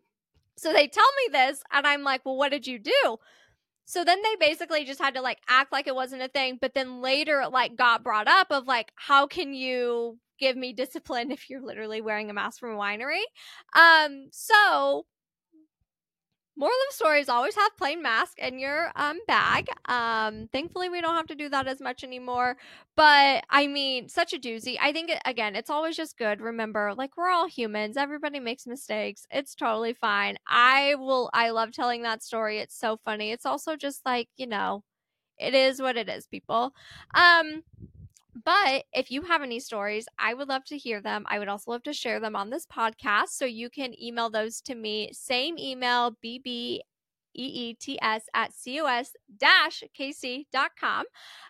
so 0.57 0.71
they 0.71 0.87
tell 0.87 1.03
me 1.03 1.31
this 1.31 1.61
and 1.71 1.87
i'm 1.87 2.03
like 2.03 2.25
well 2.25 2.37
what 2.37 2.51
did 2.51 2.67
you 2.67 2.79
do? 2.79 3.17
So 3.87 4.03
then 4.03 4.19
they 4.23 4.35
basically 4.39 4.83
just 4.83 4.99
had 4.99 5.13
to 5.13 5.21
like 5.21 5.37
act 5.47 5.71
like 5.71 5.87
it 5.87 5.95
wasn't 5.95 6.23
a 6.23 6.27
thing 6.27 6.57
but 6.59 6.73
then 6.73 7.01
later 7.01 7.41
it 7.41 7.51
like 7.51 7.75
got 7.75 8.03
brought 8.03 8.27
up 8.27 8.47
of 8.51 8.67
like 8.67 8.91
how 8.95 9.27
can 9.27 9.53
you 9.53 10.19
give 10.39 10.57
me 10.57 10.73
discipline 10.73 11.31
if 11.31 11.49
you're 11.49 11.61
literally 11.61 12.01
wearing 12.01 12.29
a 12.29 12.33
mask 12.33 12.59
from 12.59 12.75
a 12.75 12.77
winery? 12.77 13.23
Um 13.75 14.27
so 14.31 15.05
moral 16.57 16.73
of 16.89 17.17
is 17.17 17.29
always 17.29 17.55
have 17.55 17.75
plain 17.77 18.01
mask 18.01 18.39
in 18.39 18.57
your 18.59 18.91
um 18.95 19.19
bag 19.27 19.67
um 19.85 20.47
thankfully 20.51 20.89
we 20.89 21.01
don't 21.01 21.15
have 21.15 21.27
to 21.27 21.35
do 21.35 21.49
that 21.49 21.67
as 21.67 21.81
much 21.81 22.03
anymore 22.03 22.57
but 22.95 23.43
i 23.49 23.67
mean 23.67 24.07
such 24.09 24.33
a 24.33 24.39
doozy. 24.39 24.77
I 24.81 24.91
think 24.93 25.11
again 25.25 25.55
it's 25.55 25.69
always 25.69 25.95
just 25.97 26.17
good 26.17 26.41
remember 26.41 26.93
like 26.97 27.17
we're 27.17 27.29
all 27.29 27.47
humans 27.47 27.97
everybody 27.97 28.39
makes 28.39 28.65
mistakes 28.67 29.25
it's 29.31 29.55
totally 29.55 29.93
fine. 29.93 30.37
I 30.47 30.95
will 30.95 31.29
i 31.33 31.49
love 31.51 31.71
telling 31.71 32.03
that 32.03 32.23
story 32.23 32.59
it's 32.59 32.77
so 32.77 32.97
funny 33.05 33.31
it's 33.31 33.45
also 33.45 33.75
just 33.75 34.05
like 34.05 34.29
you 34.37 34.47
know 34.47 34.83
it 35.39 35.53
is 35.55 35.81
what 35.81 35.97
it 35.97 36.09
is 36.09 36.27
people. 36.27 36.73
Um 37.15 37.63
but 38.43 38.83
if 38.93 39.11
you 39.11 39.21
have 39.23 39.41
any 39.41 39.59
stories, 39.59 40.07
I 40.19 40.33
would 40.33 40.49
love 40.49 40.65
to 40.65 40.77
hear 40.77 41.01
them. 41.01 41.25
I 41.27 41.39
would 41.39 41.47
also 41.47 41.71
love 41.71 41.83
to 41.83 41.93
share 41.93 42.19
them 42.19 42.35
on 42.35 42.49
this 42.49 42.65
podcast. 42.65 43.29
So 43.29 43.45
you 43.45 43.69
can 43.69 43.99
email 44.01 44.29
those 44.29 44.61
to 44.61 44.75
me. 44.75 45.09
Same 45.13 45.57
email, 45.57 46.15
bb 46.23 46.79
EETS 47.37 48.23
at 48.33 48.51
COS 48.63 49.11
KC.com. 49.41 51.05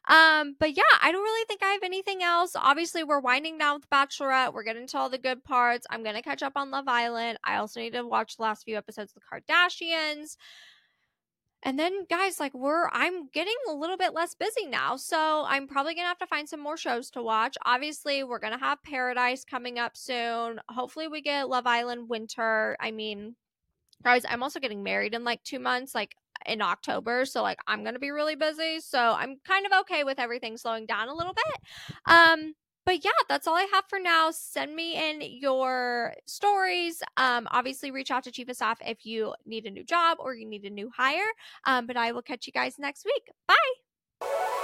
Um, 0.07 0.55
but 0.59 0.75
yeah, 0.75 0.83
I 1.01 1.11
don't 1.11 1.23
really 1.23 1.45
think 1.45 1.63
I 1.63 1.73
have 1.73 1.83
anything 1.83 2.23
else. 2.23 2.55
Obviously, 2.55 3.03
we're 3.03 3.19
winding 3.19 3.57
down 3.57 3.75
with 3.75 3.89
Bachelorette. 3.89 4.53
We're 4.53 4.63
getting 4.63 4.87
to 4.87 4.97
all 4.97 5.09
the 5.09 5.17
good 5.17 5.43
parts. 5.43 5.85
I'm 5.89 6.03
going 6.03 6.15
to 6.15 6.21
catch 6.21 6.43
up 6.43 6.53
on 6.55 6.71
Love 6.71 6.87
Island. 6.87 7.37
I 7.43 7.57
also 7.57 7.79
need 7.79 7.93
to 7.93 8.05
watch 8.05 8.37
the 8.37 8.43
last 8.43 8.63
few 8.63 8.77
episodes 8.77 9.13
of 9.15 9.21
the 9.21 9.53
Kardashians. 9.53 10.37
And 11.65 11.79
then 11.79 12.05
guys, 12.09 12.39
like 12.39 12.53
we're 12.53 12.87
I'm 12.89 13.27
getting 13.33 13.55
a 13.67 13.73
little 13.73 13.97
bit 13.97 14.13
less 14.13 14.35
busy 14.35 14.67
now. 14.67 14.95
So 14.95 15.43
I'm 15.47 15.67
probably 15.67 15.95
to 16.05 16.09
have 16.09 16.19
to 16.19 16.27
find 16.27 16.47
some 16.47 16.61
more 16.61 16.77
shows 16.77 17.09
to 17.11 17.23
watch. 17.23 17.57
Obviously, 17.65 18.23
we're 18.23 18.39
to 18.53 18.63
have 18.63 18.83
Paradise 18.83 19.43
coming 19.43 19.79
up 19.79 19.97
soon. 19.97 20.59
Hopefully 20.69 21.07
we 21.07 21.21
get 21.21 21.49
Love 21.49 21.65
Island 21.65 22.07
winter. 22.07 22.77
I 22.79 22.91
mean, 22.91 23.35
guys, 24.03 24.23
I'm 24.29 24.43
also 24.43 24.59
getting 24.59 24.83
married 24.83 25.15
in 25.15 25.23
like 25.23 25.43
2 25.43 25.57
months 25.57 25.95
like 25.95 26.15
in 26.45 26.61
October. 26.61 27.25
So 27.25 27.41
like 27.41 27.57
I'm 27.65 27.81
to 27.95 27.99
be 27.99 28.11
really 28.11 28.35
busy. 28.35 28.79
So 28.79 28.99
I'm 28.99 29.37
kind 29.43 29.65
of 29.65 29.71
okay 29.81 30.03
with 30.03 30.19
everything 30.19 30.57
slowing 30.57 30.85
down 30.85 31.07
a 31.07 31.15
little 31.15 31.33
bit. 31.33 31.61
Um 32.05 32.53
but 32.85 33.03
yeah, 33.03 33.11
that's 33.27 33.47
all 33.47 33.55
I 33.55 33.67
have 33.73 33.85
for 33.87 33.99
now. 33.99 34.31
Send 34.31 34.75
me 34.75 35.09
in 35.09 35.21
your 35.21 36.13
stories. 36.25 37.01
Um, 37.17 37.47
obviously, 37.51 37.91
reach 37.91 38.11
out 38.11 38.23
to 38.25 38.31
Chief 38.31 38.47
of 38.49 38.55
Staff 38.55 38.79
if 38.85 39.05
you 39.05 39.33
need 39.45 39.65
a 39.65 39.71
new 39.71 39.83
job 39.83 40.17
or 40.19 40.35
you 40.35 40.45
need 40.47 40.63
a 40.65 40.69
new 40.69 40.91
hire. 40.95 41.29
Um, 41.65 41.87
but 41.87 41.97
I 41.97 42.11
will 42.11 42.21
catch 42.21 42.47
you 42.47 42.53
guys 42.53 42.75
next 42.77 43.05
week. 43.05 43.29
Bye. 43.47 44.55